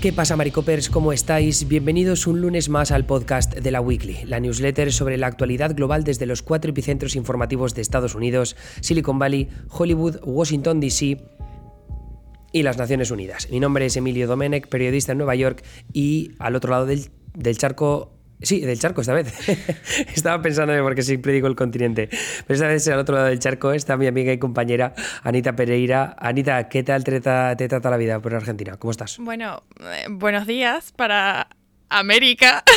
¿Qué 0.00 0.12
pasa, 0.12 0.36
Maricopers? 0.36 0.90
¿Cómo 0.90 1.12
estáis? 1.12 1.66
Bienvenidos 1.66 2.28
un 2.28 2.40
lunes 2.40 2.68
más 2.68 2.92
al 2.92 3.04
podcast 3.04 3.52
de 3.52 3.70
la 3.72 3.80
Weekly, 3.80 4.26
la 4.26 4.38
newsletter 4.38 4.92
sobre 4.92 5.18
la 5.18 5.26
actualidad 5.26 5.74
global 5.74 6.04
desde 6.04 6.24
los 6.24 6.40
cuatro 6.40 6.70
epicentros 6.70 7.16
informativos 7.16 7.74
de 7.74 7.82
Estados 7.82 8.14
Unidos, 8.14 8.54
Silicon 8.80 9.18
Valley, 9.18 9.48
Hollywood, 9.68 10.20
Washington, 10.22 10.78
D.C. 10.78 11.20
y 12.52 12.62
las 12.62 12.78
Naciones 12.78 13.10
Unidas. 13.10 13.50
Mi 13.50 13.58
nombre 13.58 13.86
es 13.86 13.96
Emilio 13.96 14.28
Domenech, 14.28 14.68
periodista 14.68 15.10
en 15.10 15.18
Nueva 15.18 15.34
York 15.34 15.64
y 15.92 16.30
al 16.38 16.54
otro 16.54 16.70
lado 16.70 16.86
del, 16.86 17.10
del 17.34 17.58
charco 17.58 18.17
Sí, 18.40 18.60
del 18.60 18.78
charco 18.78 19.00
esta 19.00 19.14
vez. 19.14 19.32
Estaba 20.14 20.40
pensando 20.40 20.72
porque 20.82 21.02
siempre 21.02 21.32
digo 21.32 21.48
el 21.48 21.56
continente. 21.56 22.08
Pero 22.08 22.54
esta 22.54 22.68
vez 22.68 22.86
al 22.88 22.98
otro 22.98 23.16
lado 23.16 23.26
del 23.28 23.38
charco 23.38 23.72
está 23.72 23.96
mi 23.96 24.06
amiga 24.06 24.32
y 24.32 24.38
compañera 24.38 24.94
Anita 25.22 25.56
Pereira. 25.56 26.14
Anita, 26.18 26.68
¿qué 26.68 26.82
tal 26.82 27.04
te, 27.04 27.20
trata 27.20 27.90
la 27.90 27.96
vida 27.96 28.20
por 28.20 28.34
Argentina? 28.34 28.76
¿Cómo 28.76 28.92
estás? 28.92 29.18
Bueno, 29.18 29.62
eh, 29.80 30.06
buenos 30.08 30.46
días 30.46 30.92
para 30.92 31.48
América. 31.88 32.64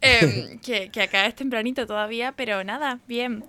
Em, 0.00 0.58
que, 0.60 0.90
que 0.90 1.02
acá 1.02 1.26
es 1.26 1.34
tempranito 1.34 1.86
todavía, 1.86 2.32
pero 2.32 2.64
nada, 2.64 2.98
bien 3.06 3.44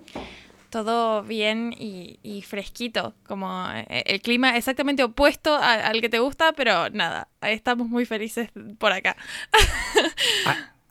todo 0.72 1.22
bien 1.22 1.74
y, 1.78 2.42
fresquito, 2.48 3.14
como 3.26 3.68
eh, 3.70 4.02
el 4.06 4.22
clima 4.22 4.56
exactamente 4.56 5.04
opuesto 5.04 5.54
al 5.54 6.00
que 6.00 6.08
te 6.08 6.18
gusta, 6.18 6.52
pero 6.54 6.88
nada, 6.90 7.28
estamos 7.42 7.88
muy 7.88 8.06
felices 8.06 8.50
por 8.78 8.90
acá. 8.90 9.16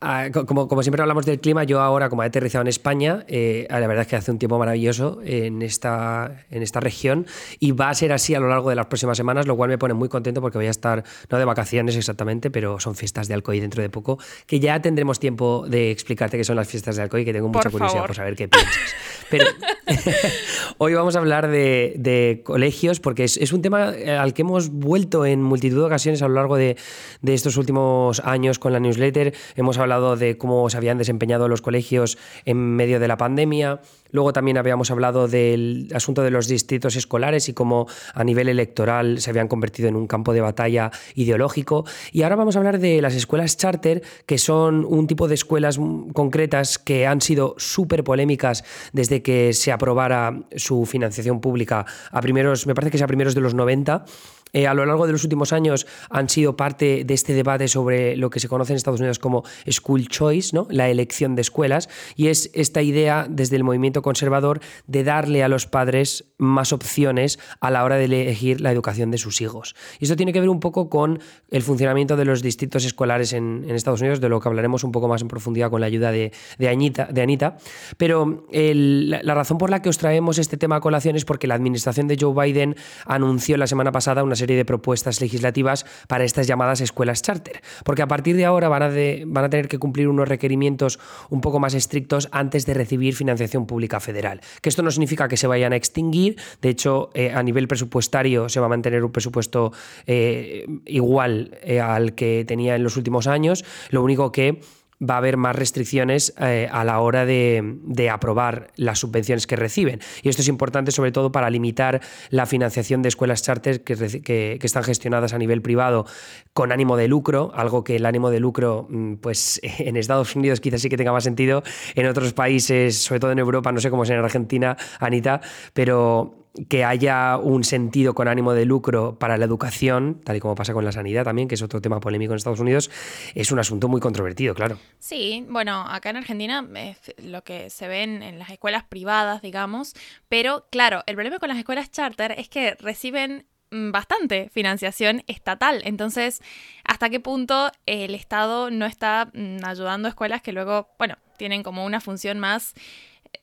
Ah, 0.03 0.29
como, 0.31 0.67
como, 0.67 0.81
siempre 0.81 1.03
hablamos 1.03 1.27
del 1.27 1.39
clima, 1.39 1.63
yo 1.63 1.79
ahora, 1.79 2.09
como 2.09 2.23
he 2.23 2.25
aterrizado 2.25 2.63
en 2.63 2.67
España, 2.67 3.23
eh, 3.27 3.67
la 3.69 3.85
verdad 3.85 4.01
es 4.01 4.07
que 4.07 4.15
hace 4.15 4.31
un 4.31 4.39
tiempo 4.39 4.57
maravilloso 4.57 5.19
en 5.23 5.61
esta, 5.61 6.43
en 6.49 6.63
esta 6.63 6.79
región 6.79 7.27
y 7.59 7.73
va 7.73 7.89
a 7.89 7.93
ser 7.93 8.11
así 8.11 8.33
a 8.33 8.39
lo 8.39 8.49
largo 8.49 8.71
de 8.71 8.75
las 8.75 8.87
próximas 8.87 9.15
semanas, 9.15 9.45
lo 9.45 9.55
cual 9.55 9.69
me 9.69 9.77
pone 9.77 9.93
muy 9.93 10.09
contento 10.09 10.41
porque 10.41 10.57
voy 10.57 10.65
a 10.65 10.71
estar, 10.71 11.03
no 11.29 11.37
de 11.37 11.45
vacaciones 11.45 11.95
exactamente, 11.95 12.49
pero 12.49 12.79
son 12.79 12.95
fiestas 12.95 13.27
de 13.27 13.35
Alcoy 13.35 13.59
dentro 13.59 13.83
de 13.83 13.91
poco, 13.91 14.17
que 14.47 14.59
ya 14.59 14.81
tendremos 14.81 15.19
tiempo 15.19 15.67
de 15.67 15.91
explicarte 15.91 16.35
qué 16.35 16.45
son 16.45 16.55
las 16.55 16.67
fiestas 16.67 16.95
de 16.95 17.03
Alcoy, 17.03 17.23
que 17.23 17.33
tengo 17.33 17.49
mucha 17.49 17.69
curiosidad 17.69 18.07
por 18.07 18.15
saber 18.15 18.35
qué 18.35 18.47
piensas. 18.47 18.95
Pero 19.29 19.45
hoy 20.79 20.95
vamos 20.95 21.15
a 21.15 21.19
hablar 21.19 21.47
de, 21.47 21.93
de 21.97 22.41
colegios 22.43 22.99
porque 22.99 23.23
es, 23.23 23.37
es, 23.37 23.53
un 23.53 23.61
tema 23.61 23.93
al 24.19 24.33
que 24.33 24.41
hemos 24.41 24.69
vuelto 24.69 25.27
en 25.27 25.43
multitud 25.43 25.77
de 25.77 25.85
ocasiones 25.85 26.23
a 26.23 26.27
lo 26.27 26.33
largo 26.33 26.57
de, 26.57 26.75
de 27.21 27.33
estos 27.35 27.55
últimos 27.57 28.19
años 28.21 28.57
con 28.57 28.73
la 28.73 28.79
newsletter. 28.79 29.33
Hemos 29.55 29.77
hablado 29.77 29.90
de 29.99 30.37
cómo 30.37 30.69
se 30.69 30.77
habían 30.77 30.97
desempeñado 30.97 31.47
los 31.47 31.61
colegios 31.61 32.17
en 32.45 32.57
medio 32.75 32.99
de 32.99 33.07
la 33.07 33.17
pandemia. 33.17 33.81
Luego 34.11 34.33
también 34.33 34.57
habíamos 34.57 34.91
hablado 34.91 35.27
del 35.27 35.87
asunto 35.93 36.21
de 36.21 36.31
los 36.31 36.47
distritos 36.47 36.95
escolares 36.95 37.49
y 37.49 37.53
cómo 37.53 37.87
a 38.13 38.23
nivel 38.23 38.49
electoral 38.49 39.21
se 39.21 39.29
habían 39.29 39.47
convertido 39.47 39.89
en 39.89 39.95
un 39.95 40.07
campo 40.07 40.33
de 40.33 40.41
batalla 40.41 40.91
ideológico. 41.15 41.85
Y 42.11 42.23
ahora 42.23 42.35
vamos 42.35 42.55
a 42.55 42.59
hablar 42.59 42.79
de 42.79 43.01
las 43.01 43.15
escuelas 43.15 43.57
charter, 43.57 44.01
que 44.25 44.37
son 44.37 44.85
un 44.85 45.07
tipo 45.07 45.27
de 45.27 45.35
escuelas 45.35 45.79
concretas 46.13 46.77
que 46.77 47.07
han 47.07 47.21
sido 47.21 47.55
súper 47.57 48.03
polémicas 48.03 48.63
desde 48.93 49.21
que 49.21 49.53
se 49.53 49.71
aprobara 49.71 50.41
su 50.55 50.85
financiación 50.85 51.41
pública 51.41 51.85
a 52.11 52.21
primeros, 52.21 52.67
me 52.67 52.75
parece 52.75 52.91
que 52.91 52.97
es 52.97 53.03
a 53.03 53.07
primeros 53.07 53.35
de 53.35 53.41
los 53.41 53.53
90 53.53 54.05
eh, 54.53 54.67
a 54.67 54.73
lo 54.73 54.85
largo 54.85 55.05
de 55.05 55.13
los 55.13 55.23
últimos 55.23 55.53
años 55.53 55.87
han 56.09 56.27
sido 56.27 56.57
parte 56.57 57.03
de 57.05 57.13
este 57.13 57.33
debate 57.33 57.67
sobre 57.67 58.17
lo 58.17 58.29
que 58.29 58.39
se 58.39 58.49
conoce 58.49 58.73
en 58.73 58.77
Estados 58.77 58.99
Unidos 58.99 59.19
como 59.19 59.43
school 59.69 60.07
choice, 60.07 60.53
¿no? 60.53 60.67
la 60.69 60.89
elección 60.89 61.35
de 61.35 61.41
escuelas, 61.41 61.89
y 62.15 62.27
es 62.27 62.49
esta 62.53 62.81
idea 62.81 63.27
desde 63.29 63.55
el 63.55 63.63
movimiento 63.63 64.00
conservador 64.01 64.59
de 64.87 65.03
darle 65.03 65.43
a 65.43 65.47
los 65.47 65.67
padres 65.67 66.25
más 66.37 66.73
opciones 66.73 67.39
a 67.59 67.71
la 67.71 67.83
hora 67.83 67.97
de 67.97 68.05
elegir 68.05 68.61
la 68.61 68.71
educación 68.71 69.11
de 69.11 69.17
sus 69.17 69.41
hijos. 69.41 69.75
Y 69.99 70.05
esto 70.05 70.15
tiene 70.15 70.33
que 70.33 70.39
ver 70.39 70.49
un 70.49 70.59
poco 70.59 70.89
con 70.89 71.19
el 71.49 71.61
funcionamiento 71.61 72.17
de 72.17 72.25
los 72.25 72.41
distritos 72.41 72.85
escolares 72.85 73.33
en, 73.33 73.69
Estados 73.69 74.01
Unidos, 74.01 74.21
de 74.21 74.29
lo 74.29 74.39
que 74.39 74.47
hablaremos 74.47 74.83
un 74.83 74.91
poco 74.91 75.07
más 75.07 75.21
en 75.21 75.27
profundidad 75.27 75.69
con 75.69 75.81
la 75.81 75.87
ayuda 75.87 76.11
de, 76.11 76.31
de 76.57 76.69
Anita. 76.69 77.57
Pero 77.97 78.45
la, 78.51 79.33
razón 79.33 79.57
por 79.57 79.69
la 79.69 79.81
que 79.81 79.89
os 79.89 79.97
traemos 79.97 80.37
este 80.37 80.57
tema 80.57 80.77
a 80.77 80.81
colación 80.81 81.15
es 81.15 81.25
porque 81.25 81.47
la 81.47 81.55
administración 81.55 82.07
de 82.07 82.17
Joe 82.19 82.33
Biden 82.33 82.75
anunció 83.05 83.57
la 83.57 83.67
semana 83.67 83.91
pasada 83.91 84.23
una 84.23 84.35
serie 84.35 84.55
de 84.55 84.65
propuestas 84.65 85.21
legislativas 85.21 85.85
para 86.07 86.23
estas 86.23 86.47
llamadas 86.47 86.81
escuelas 86.81 87.21
charter, 87.21 87.61
porque 87.83 88.01
a 88.01 88.07
partir 88.07 88.35
de 88.35 88.45
ahora 88.45 88.69
van 88.69 88.83
a 88.83 89.49
tener 89.49 89.67
que 89.67 89.79
cumplir 89.79 90.07
unos 90.07 90.27
requerimientos 90.27 90.99
un 91.29 91.41
poco 91.41 91.59
más 91.59 91.73
estrictos 91.73 92.29
antes 92.31 92.65
de 92.65 92.73
recibir 92.73 93.15
financiación 93.15 93.65
pública 93.65 93.90
federal. 93.99 94.41
Que 94.61 94.69
esto 94.69 94.81
no 94.83 94.91
significa 94.91 95.27
que 95.27 95.37
se 95.37 95.47
vayan 95.47 95.73
a 95.73 95.75
extinguir, 95.75 96.37
de 96.61 96.69
hecho, 96.69 97.09
eh, 97.13 97.31
a 97.31 97.43
nivel 97.43 97.67
presupuestario 97.67 98.49
se 98.49 98.59
va 98.59 98.67
a 98.67 98.69
mantener 98.69 99.03
un 99.03 99.11
presupuesto 99.11 99.71
eh, 100.07 100.65
igual 100.85 101.57
eh, 101.63 101.79
al 101.79 102.13
que 102.13 102.45
tenía 102.47 102.75
en 102.75 102.83
los 102.83 102.97
últimos 102.97 103.27
años, 103.27 103.65
lo 103.89 104.03
único 104.03 104.31
que 104.31 104.61
va 105.01 105.15
a 105.15 105.17
haber 105.17 105.37
más 105.37 105.55
restricciones 105.55 106.33
eh, 106.39 106.69
a 106.71 106.83
la 106.83 106.99
hora 106.99 107.25
de, 107.25 108.09
aprobar 108.11 108.71
las 108.75 108.99
subvenciones 108.99 109.47
que 109.47 109.55
reciben. 109.55 109.99
Y 110.21 110.29
esto 110.29 110.41
es 110.41 110.47
importante 110.47 110.91
sobre 110.91 111.11
todo 111.11 111.31
para 111.31 111.49
limitar 111.49 112.01
la 112.29 112.45
financiación 112.45 113.01
de 113.01 113.09
escuelas 113.09 113.41
charter 113.41 113.83
que, 113.83 114.59
están 114.61 114.83
gestionadas 114.83 115.33
a 115.33 115.37
nivel 115.37 115.61
privado 115.61 116.05
con 116.53 116.71
ánimo 116.71 116.97
de 116.97 117.07
lucro, 117.07 117.51
algo 117.55 117.83
que 117.83 117.95
el 117.95 118.05
ánimo 118.05 118.29
de 118.29 118.39
lucro, 118.39 118.87
mm, 118.89 119.15
pues 119.15 119.59
en 119.79 119.97
Estados 119.97 120.35
Unidos 120.35 120.59
quizás 120.59 120.81
sí 120.81 120.89
que 120.89 120.97
tenga 120.97 121.11
más 121.11 121.23
sentido, 121.23 121.63
en 121.95 122.07
otros 122.07 122.33
países, 122.33 122.97
sobre 122.97 123.19
todo 123.19 123.31
en 123.31 123.39
Europa, 123.39 123.71
no 123.71 123.79
sé 123.79 123.89
cómo 123.89 124.03
es 124.03 124.09
en 124.09 124.17
Argentina, 124.17 124.77
Anita, 124.99 125.41
pero 125.73 126.40
que 126.67 126.83
haya 126.83 127.37
un 127.37 127.63
sentido 127.63 128.13
con 128.13 128.27
ánimo 128.27 128.53
de 128.53 128.65
lucro 128.65 129.17
para 129.17 129.37
la 129.37 129.45
educación, 129.45 130.19
tal 130.23 130.35
y 130.35 130.39
como 130.39 130.55
pasa 130.55 130.73
con 130.73 130.83
la 130.83 130.91
sanidad 130.91 131.23
también, 131.23 131.47
que 131.47 131.55
es 131.55 131.61
otro 131.61 131.81
tema 131.81 131.99
polémico 131.99 132.33
en 132.33 132.37
Estados 132.37 132.59
Unidos, 132.59 132.91
es 133.35 133.51
un 133.51 133.59
asunto 133.59 133.87
muy 133.87 134.01
controvertido, 134.01 134.53
claro. 134.53 134.77
Sí, 134.99 135.45
bueno, 135.49 135.85
acá 135.87 136.09
en 136.09 136.17
Argentina 136.17 136.67
es 136.75 137.13
lo 137.23 137.43
que 137.43 137.69
se 137.69 137.87
ven 137.87 138.21
en 138.21 138.39
las 138.39 138.49
escuelas 138.49 138.83
privadas, 138.83 139.41
digamos, 139.41 139.93
pero 140.27 140.65
claro, 140.69 141.03
el 141.05 141.15
problema 141.15 141.39
con 141.39 141.49
las 141.49 141.57
escuelas 141.57 141.91
charter 141.91 142.35
es 142.37 142.49
que 142.49 142.75
reciben 142.75 143.45
mm, 143.71 143.91
bastante 143.91 144.49
financiación 144.49 145.23
estatal. 145.27 145.81
Entonces, 145.85 146.41
¿hasta 146.83 147.09
qué 147.09 147.19
punto 147.19 147.71
el 147.85 148.13
Estado 148.13 148.71
no 148.71 148.85
está 148.85 149.31
mm, 149.33 149.63
ayudando 149.63 150.07
a 150.07 150.09
escuelas 150.09 150.41
que 150.41 150.51
luego, 150.51 150.89
bueno, 150.99 151.15
tienen 151.37 151.63
como 151.63 151.85
una 151.85 152.01
función 152.01 152.39
más 152.39 152.75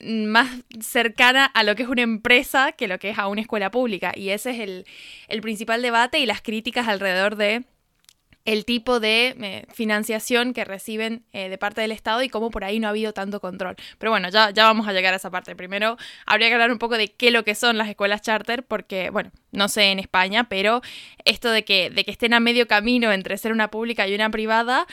más 0.01 0.49
cercana 0.81 1.45
a 1.47 1.63
lo 1.63 1.75
que 1.75 1.83
es 1.83 1.89
una 1.89 2.03
empresa 2.03 2.73
que 2.73 2.89
lo 2.89 2.99
que 2.99 3.11
es 3.11 3.19
a 3.19 3.29
una 3.29 3.41
escuela 3.41 3.71
pública. 3.71 4.13
Y 4.15 4.31
ese 4.31 4.51
es 4.51 4.85
el, 5.29 5.43
principal 5.43 5.83
debate 5.83 6.19
y 6.19 6.27
las 6.27 6.43
críticas 6.43 6.89
alrededor 6.89 7.37
de 7.37 7.65
el 8.45 8.65
tipo 8.65 8.99
de 8.99 9.37
eh, 9.39 9.67
financiación 9.75 10.55
que 10.55 10.65
reciben 10.65 11.23
eh, 11.35 11.51
de 11.51 11.59
parte 11.59 11.83
del 11.83 11.93
Estado 11.93 12.23
y 12.23 12.31
cómo 12.31 12.51
por 12.51 12.65
ahí 12.65 12.81
no 12.81 12.87
ha 12.87 12.91
habido 12.91 13.13
tanto 13.13 13.41
control. 13.41 13.77
Pero 13.99 14.11
bueno, 14.11 14.31
ya, 14.31 14.51
ya 14.51 14.65
vamos 14.65 14.89
a 14.89 14.95
llegar 14.95 15.13
a 15.13 15.19
esa 15.19 15.31
parte. 15.31 15.55
Primero, 15.55 15.99
habría 16.25 16.49
que 16.49 16.55
hablar 16.55 16.73
un 16.73 16.79
poco 16.79 16.97
de 16.97 17.09
qué 17.09 17.31
lo 17.31 17.45
que 17.45 17.55
son 17.55 17.77
las 17.77 17.91
escuelas 17.91 18.23
charter, 18.23 18.63
porque, 18.63 19.11
bueno, 19.11 19.33
no 19.53 19.69
sé 19.69 19.91
en 19.91 19.99
España, 19.99 20.49
pero 20.49 20.81
esto 21.27 21.51
de 21.51 21.65
que, 21.65 21.91
de 21.91 22.05
que 22.05 22.11
estén 22.11 22.33
a 22.33 22.41
medio 22.41 22.67
camino 22.67 23.13
entre 23.13 23.37
ser 23.37 23.53
una 23.53 23.71
pública 23.71 24.09
y 24.09 24.15
una 24.15 24.31
privada, 24.31 24.87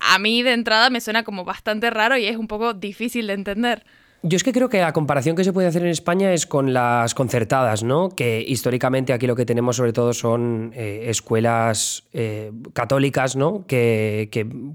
a 0.00 0.18
mí 0.18 0.42
de 0.42 0.52
entrada 0.52 0.90
me 0.90 1.00
suena 1.00 1.22
como 1.22 1.44
bastante 1.44 1.88
raro 1.88 2.18
y 2.18 2.26
es 2.26 2.36
un 2.36 2.46
poco 2.46 2.74
difícil 2.74 3.26
de 3.26 3.32
entender. 3.32 3.86
Yo 4.22 4.34
es 4.34 4.42
que 4.42 4.52
creo 4.52 4.68
que 4.68 4.80
la 4.80 4.92
comparación 4.92 5.36
que 5.36 5.44
se 5.44 5.52
puede 5.52 5.68
hacer 5.68 5.82
en 5.82 5.90
España 5.90 6.32
es 6.32 6.44
con 6.44 6.72
las 6.72 7.14
concertadas, 7.14 7.84
¿no? 7.84 8.08
Que 8.08 8.44
históricamente 8.44 9.12
aquí 9.12 9.28
lo 9.28 9.36
que 9.36 9.46
tenemos 9.46 9.76
sobre 9.76 9.92
todo 9.92 10.12
son 10.12 10.72
eh, 10.74 11.04
escuelas 11.06 12.08
eh, 12.12 12.50
católicas, 12.72 13.36
¿no? 13.36 13.64
Que, 13.68 14.28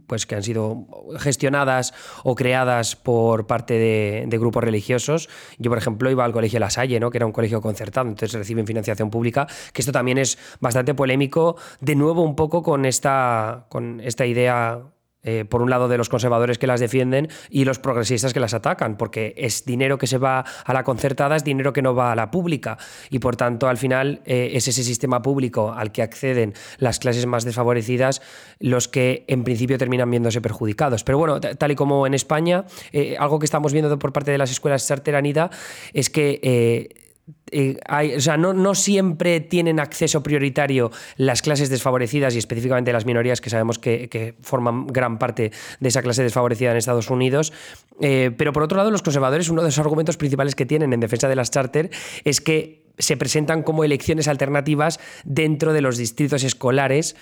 pues, 0.08 0.26
que 0.26 0.36
han 0.36 0.44
sido 0.44 0.88
gestionadas 1.18 1.94
o 2.24 2.36
creadas 2.36 2.96
por 2.96 3.46
parte 3.46 3.74
de, 3.74 4.38
grupos 4.38 4.64
religiosos. 4.64 5.28
Yo, 5.58 5.70
por 5.70 5.78
ejemplo, 5.78 6.10
iba 6.10 6.24
al 6.24 6.32
colegio 6.32 6.62
La 6.62 6.70
Salle, 6.70 7.02
¿no? 7.02 7.10
Que 7.12 7.18
era 7.18 7.26
un 7.26 7.34
colegio 7.34 7.60
concertado, 7.60 8.08
entonces 8.08 8.34
reciben 8.34 8.66
financiación 8.66 9.10
pública, 9.10 9.48
que 9.74 9.82
esto 9.82 9.92
también 9.92 10.20
es 10.20 10.38
bastante 10.62 10.94
polémico, 10.94 11.58
de 11.82 11.96
nuevo 11.96 12.22
un 12.22 12.38
poco 12.38 12.64
con 12.64 12.86
esta, 12.86 13.66
con 13.68 14.00
esta 14.00 14.26
idea 14.26 14.84
eh, 15.24 15.46
por 15.48 15.62
un 15.62 15.70
lado 15.70 15.88
de 15.88 15.98
los 15.98 16.10
conservadores 16.10 16.58
que 16.58 16.68
las 16.68 16.80
defienden 16.80 17.30
y 17.50 17.66
los 17.66 17.80
progresistas 17.80 18.34
que 18.34 18.40
las 18.40 18.54
atacan, 18.54 18.98
porque 18.98 19.34
es 19.38 19.66
dinero 19.66 19.98
que 19.98 20.08
se 20.08 20.18
va 20.18 20.44
a 20.66 20.74
la 20.74 20.84
concertada, 20.84 21.36
es 21.36 21.44
dinero 21.44 21.72
que 21.72 21.82
no 21.82 21.96
va 21.96 22.12
a 22.12 22.16
la 22.16 22.30
pública 22.32 22.78
y 23.10 23.20
por 23.20 23.36
tanto 23.36 23.68
al 23.68 23.78
final 23.78 24.22
eh, 24.26 24.52
es 24.54 24.68
ese 24.68 24.84
sistema 24.84 25.22
público 25.22 25.72
al 25.72 25.92
que 25.92 26.02
acceden 26.02 26.54
las 26.78 27.00
clases 27.00 27.26
más 27.26 27.46
desfavorecidas 27.46 28.22
los 28.60 28.88
que 28.88 29.24
en 29.28 29.44
principio 29.44 29.78
terminan 29.78 30.10
viéndose 30.10 30.42
perjudicados. 30.42 31.04
Pero 31.04 31.18
bueno, 31.18 31.40
tal 31.40 31.72
y 31.72 31.76
como 31.76 32.06
en 32.06 32.14
España, 32.14 32.66
eh, 32.92 33.16
algo 33.18 33.40
que 33.40 33.46
estamos 33.46 33.74
viendo 33.74 33.98
por 34.00 34.14
parte 34.14 34.32
de 34.32 34.38
las 34.38 34.52
escuelas 34.52 34.88
charteranida 34.88 35.50
es 35.94 36.10
que 36.10 37.03
eh, 37.52 37.78
o 38.18 38.20
sea, 38.20 38.36
no, 38.36 38.76
siempre 38.76 39.40
tienen 39.40 39.80
acceso 39.80 40.24
prioritario 40.24 40.92
las 41.16 41.42
clases 41.42 41.70
desfavorecidas 41.70 42.36
y 42.36 42.40
específicamente 42.40 42.92
las 42.92 43.06
minorías 43.06 43.40
que 43.40 43.50
sabemos 43.50 43.80
que, 43.80 44.36
forman 44.42 44.88
gran 44.88 45.20
parte 45.20 45.52
de 45.80 45.88
esa 45.88 46.02
clase 46.02 46.24
desfavorecida 46.24 46.72
en 46.72 46.78
Estados 46.78 47.10
Unidos. 47.10 47.54
Eh, 48.02 48.32
pero 48.38 48.52
por 48.52 48.64
otro 48.64 48.78
lado, 48.78 48.92
los 48.92 49.04
conservadores, 49.04 49.50
uno 49.50 49.62
de 49.62 49.68
los 49.68 49.80
argumentos 49.80 50.18
principales 50.18 50.56
que 50.56 50.66
tienen 50.66 50.94
en 50.94 51.00
defensa 51.00 51.30
de 51.30 51.36
las 51.36 51.52
charter 51.52 51.92
es 52.26 52.42
que 52.42 52.84
se 52.98 53.18
presentan 53.18 53.64
como 53.64 53.84
elecciones 53.84 54.28
alternativas 54.28 55.00
dentro 55.24 55.74
de 55.74 55.82
los 55.82 55.98
distritos 55.98 56.44
escolares 56.44 57.16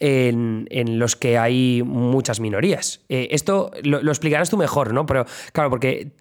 en, 0.00 0.98
los 0.98 1.16
que 1.16 1.38
hay 1.38 1.82
muchas 1.84 2.40
minorías. 2.40 3.00
Eh, 3.08 3.28
esto 3.30 3.70
lo, 3.82 3.98
explicarás 4.00 4.50
tú 4.50 4.56
mejor, 4.56 4.92
¿no? 4.92 5.06
Pero 5.06 5.26
claro, 5.52 5.70
porque 5.70 6.12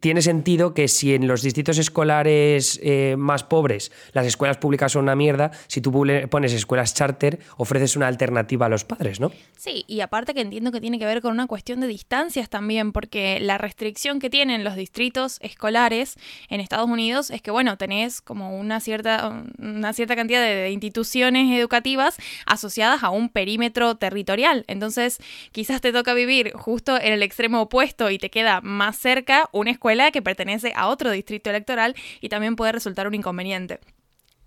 tiene 0.00 0.22
sentido 0.22 0.74
que 0.74 0.88
si 0.88 1.14
en 1.14 1.26
los 1.26 1.42
distritos 1.42 1.78
escolares 1.78 2.78
eh, 2.82 3.16
más 3.18 3.44
pobres 3.44 3.92
las 4.12 4.26
escuelas 4.26 4.58
públicas 4.58 4.92
son 4.92 5.04
una 5.04 5.16
mierda, 5.16 5.52
si 5.68 5.80
tú 5.80 5.92
pones 6.30 6.52
escuelas 6.52 6.94
charter, 6.94 7.38
ofreces 7.56 7.96
una 7.96 8.08
alternativa 8.08 8.66
a 8.66 8.68
los 8.68 8.84
padres, 8.84 9.20
¿no? 9.20 9.32
Sí, 9.56 9.84
y 9.86 10.00
aparte 10.00 10.34
que 10.34 10.40
entiendo 10.40 10.70
que 10.72 10.80
tiene 10.80 10.98
que 10.98 11.06
ver 11.06 11.22
con 11.22 11.32
una 11.32 11.46
cuestión 11.46 11.80
de 11.80 11.86
distancias 11.86 12.50
también, 12.50 12.92
porque 12.92 13.40
la 13.40 13.56
restricción 13.58 14.20
que 14.20 14.28
tienen 14.28 14.64
los 14.64 14.76
distritos 14.76 15.38
escolares 15.40 16.16
en 16.48 16.60
Estados 16.60 16.88
Unidos 16.88 17.30
es 17.30 17.40
que, 17.40 17.50
bueno, 17.50 17.78
tenés 17.78 18.20
como 18.20 18.58
una 18.58 18.80
cierta, 18.80 19.44
una 19.58 19.92
cierta 19.92 20.16
cantidad 20.16 20.42
de 20.42 20.70
instituciones 20.70 21.50
educativas 21.58 22.16
asociadas 22.46 23.02
a 23.02 23.10
un 23.14 23.28
perímetro 23.28 23.96
territorial. 23.96 24.64
Entonces, 24.68 25.18
quizás 25.52 25.80
te 25.80 25.92
toca 25.92 26.14
vivir 26.14 26.52
justo 26.52 27.00
en 27.00 27.12
el 27.12 27.22
extremo 27.22 27.62
opuesto 27.62 28.10
y 28.10 28.18
te 28.18 28.30
queda 28.30 28.60
más 28.60 28.96
cerca 28.96 29.48
una 29.52 29.70
escuela 29.70 30.10
que 30.10 30.22
pertenece 30.22 30.72
a 30.76 30.88
otro 30.88 31.10
distrito 31.10 31.50
electoral 31.50 31.94
y 32.20 32.28
también 32.28 32.56
puede 32.56 32.72
resultar 32.72 33.06
un 33.06 33.14
inconveniente. 33.14 33.80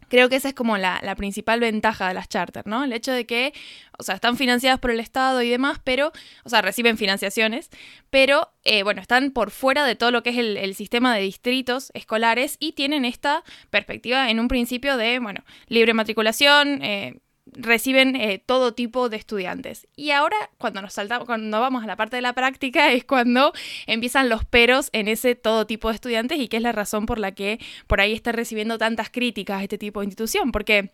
Creo 0.10 0.30
que 0.30 0.38
esa 0.38 0.50
es 0.50 0.54
como 0.54 0.78
la, 0.78 1.02
principal 1.18 1.60
ventaja 1.60 2.08
de 2.08 2.14
las 2.14 2.30
charter, 2.30 2.66
¿no? 2.66 2.84
El 2.84 2.94
hecho 2.94 3.12
de 3.12 3.26
que, 3.26 3.54
o 3.98 4.04
sea, 4.04 4.16
están 4.16 4.38
financiadas 4.38 4.80
por 4.80 4.92
el 4.92 5.00
Estado 5.00 5.42
y 5.42 5.50
demás, 5.50 5.80
pero, 5.84 6.12
o 6.44 6.50
sea, 6.50 6.62
reciben 6.62 6.98
financiaciones, 6.98 7.70
pero, 8.10 8.54
eh, 8.64 8.84
bueno, 8.84 9.02
están 9.02 9.32
por 9.32 9.52
fuera 9.52 9.84
de 9.86 9.96
todo 9.96 10.12
lo 10.12 10.24
que 10.24 10.30
es 10.30 10.38
el, 10.38 10.76
sistema 10.76 11.14
de 11.16 11.22
distritos 11.22 11.92
escolares 11.94 12.58
y 12.60 12.74
tienen 12.74 13.04
esta 13.04 13.44
perspectiva 13.70 14.30
en 14.30 14.40
un 14.40 14.48
principio 14.48 14.96
de, 14.96 15.20
bueno, 15.20 15.44
libre 15.68 15.94
matriculación, 15.94 16.84
eh, 16.84 17.20
reciben 17.54 18.16
eh, 18.16 18.42
todo 18.44 18.74
tipo 18.74 19.10
de 19.10 19.18
estudiantes. 19.18 19.88
Y 19.96 20.12
ahora, 20.12 20.38
cuando 20.58 20.82
nos 20.82 20.94
saltamos, 20.94 21.26
cuando 21.26 21.60
vamos 21.60 21.84
a 21.84 21.88
la 21.88 21.96
parte 21.96 22.16
de 22.16 22.22
la 22.22 22.34
práctica, 22.34 22.92
es 22.92 23.06
cuando 23.06 23.54
empiezan 23.86 24.30
los 24.30 24.46
peros 24.46 24.90
en 24.94 25.08
ese 25.08 25.36
todo 25.36 25.66
tipo 25.66 25.90
de 25.90 25.96
estudiantes 25.96 26.40
y 26.40 26.48
que 26.48 26.58
es 26.58 26.64
la 26.64 26.72
razón 26.72 27.06
por 27.06 27.20
la 27.20 27.34
que 27.34 27.60
por 27.88 28.02
ahí 28.02 28.14
está 28.14 28.32
recibiendo 28.32 28.78
tantas 28.78 29.10
críticas 29.10 29.64
este 29.64 29.78
tipo 29.78 30.00
de 30.00 30.06
institución. 30.06 30.52
Porque 30.52 30.92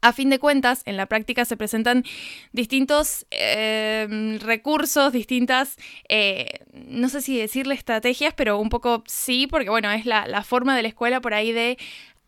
a 0.00 0.12
fin 0.12 0.30
de 0.30 0.38
cuentas, 0.38 0.82
en 0.86 0.96
la 0.96 1.06
práctica 1.06 1.44
se 1.44 1.56
presentan 1.56 2.04
distintos 2.52 3.26
em, 3.30 4.38
recursos, 4.38 5.12
distintas, 5.12 5.76
eh, 6.08 6.60
no 6.72 7.08
sé 7.08 7.20
si 7.20 7.36
decirle 7.36 7.74
estrategias, 7.74 8.32
pero 8.34 8.58
un 8.58 8.68
poco 8.68 9.02
sí, 9.06 9.48
porque 9.48 9.70
bueno, 9.70 9.90
es 9.90 10.06
la, 10.06 10.28
la, 10.28 10.44
forma 10.44 10.76
de 10.76 10.82
la 10.82 10.88
escuela 10.88 11.20
por 11.20 11.34
ahí 11.34 11.50
de 11.50 11.78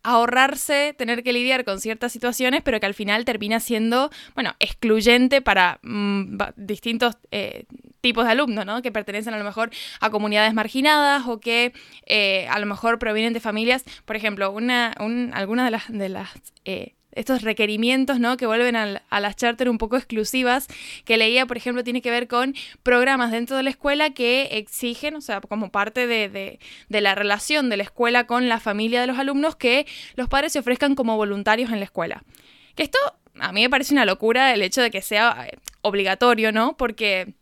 ahorrarse 0.03 0.93
tener 0.97 1.23
que 1.23 1.33
lidiar 1.33 1.63
con 1.65 1.79
ciertas 1.79 2.11
situaciones, 2.11 2.61
pero 2.63 2.79
que 2.79 2.85
al 2.85 2.93
final 2.93 3.25
termina 3.25 3.59
siendo, 3.59 4.09
bueno, 4.35 4.55
excluyente 4.59 5.41
para 5.41 5.79
mm, 5.83 6.37
distintos 6.55 7.17
eh, 7.31 7.65
tipos 8.01 8.25
de 8.25 8.31
alumnos, 8.31 8.65
¿no? 8.65 8.81
Que 8.81 8.91
pertenecen 8.91 9.33
a 9.33 9.37
lo 9.37 9.43
mejor 9.43 9.69
a 9.99 10.09
comunidades 10.09 10.53
marginadas 10.53 11.27
o 11.27 11.39
que 11.39 11.73
eh, 12.05 12.47
a 12.49 12.59
lo 12.59 12.65
mejor 12.65 12.99
provienen 12.99 13.33
de 13.33 13.39
familias, 13.39 13.83
por 14.05 14.15
ejemplo, 14.15 14.51
una, 14.51 14.95
un, 14.99 15.31
algunas 15.33 15.65
de 15.65 15.71
las, 15.71 15.87
de 15.87 16.09
las 16.09 16.29
eh, 16.65 16.95
estos 17.11 17.41
requerimientos, 17.41 18.19
¿no? 18.19 18.37
Que 18.37 18.45
vuelven 18.45 18.75
a, 18.75 19.01
las 19.19 19.35
charter 19.35 19.69
un 19.69 19.77
poco 19.77 19.97
exclusivas, 19.97 20.67
que 21.05 21.17
leía, 21.17 21.45
por 21.45 21.57
ejemplo, 21.57 21.83
tiene 21.83 22.01
que 22.01 22.11
ver 22.11 22.27
con 22.27 22.55
programas 22.83 23.31
dentro 23.31 23.57
de 23.57 23.63
la 23.63 23.69
escuela 23.69 24.11
que 24.11 24.49
exigen, 24.57 25.15
o 25.15 25.21
sea, 25.21 25.41
como 25.41 25.71
parte 25.71 26.07
de, 26.07 26.59
la 26.89 27.15
relación 27.15 27.69
de 27.69 27.77
la 27.77 27.83
escuela 27.83 28.25
con 28.27 28.49
la 28.49 28.59
familia 28.59 29.01
de 29.01 29.07
los 29.07 29.17
alumnos, 29.17 29.55
que 29.55 29.85
los 30.15 30.29
padres 30.29 30.53
se 30.53 30.59
ofrezcan 30.59 30.95
como 30.95 31.17
voluntarios 31.17 31.71
en 31.71 31.79
la 31.79 31.85
escuela. 31.85 32.23
Que 32.75 32.83
esto 32.83 32.99
a 33.39 33.51
mí 33.51 33.61
me 33.61 33.69
parece 33.69 33.93
una 33.93 34.05
locura 34.05 34.53
el 34.53 34.61
hecho 34.61 34.81
de 34.81 34.91
que 34.91 35.01
sea 35.01 35.47
eh, 35.47 35.57
obligatorio, 35.81 36.51
¿no? 36.51 36.77
Porque 36.77 37.33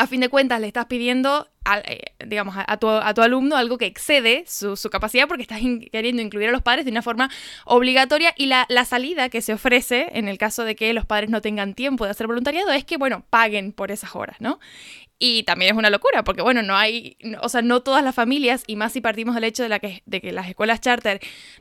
a 0.00 0.06
fin 0.06 0.20
de 0.20 0.30
cuentas 0.30 0.60
le 0.60 0.66
estás 0.66 0.86
pidiendo, 0.86 1.48
eh, 1.84 2.00
digamos, 2.26 2.54
a, 2.56 2.76
tu, 2.78 2.88
alumno 2.88 3.56
algo 3.56 3.76
que 3.76 3.84
excede 3.84 4.44
su, 4.46 4.76
capacidad 4.90 5.28
porque 5.28 5.42
estás 5.42 5.60
queriendo 5.92 6.22
incluir 6.22 6.48
a 6.48 6.52
los 6.52 6.62
padres 6.62 6.86
de 6.86 6.90
una 6.90 7.02
forma 7.02 7.30
obligatoria 7.66 8.32
y 8.36 8.46
la, 8.46 8.64
la, 8.70 8.86
salida 8.86 9.28
que 9.28 9.42
se 9.42 9.52
ofrece 9.52 10.08
en 10.14 10.26
el 10.26 10.38
caso 10.38 10.64
de 10.64 10.74
que 10.74 10.94
los 10.94 11.04
padres 11.04 11.28
no 11.28 11.42
tengan 11.42 11.74
tiempo 11.74 12.06
de 12.06 12.12
hacer 12.12 12.26
voluntariado 12.26 12.72
es 12.72 12.86
que, 12.86 12.96
bueno, 12.96 13.24
paguen 13.28 13.72
por 13.72 13.90
esas 13.90 14.16
horas, 14.16 14.36
¿no? 14.40 14.58
Y 15.22 15.42
también 15.42 15.72
es 15.72 15.78
una 15.78 15.90
locura, 15.90 16.24
porque 16.24 16.40
bueno, 16.40 16.62
no 16.62 16.74
hay, 16.74 17.18
o 17.42 17.50
sea, 17.50 17.60
no 17.60 17.82
todas 17.82 18.02
las 18.02 18.14
familias, 18.14 18.64
y 18.66 18.76
más 18.76 18.94
si 18.94 19.02
partimos 19.02 19.34
del 19.34 19.44
hecho 19.44 19.62
de, 19.62 19.68
la 19.68 19.78
que, 19.78 20.02
de 20.06 20.22
que 20.22 20.32
las 20.32 20.48
escuelas 20.48 20.80
charter 20.80 21.20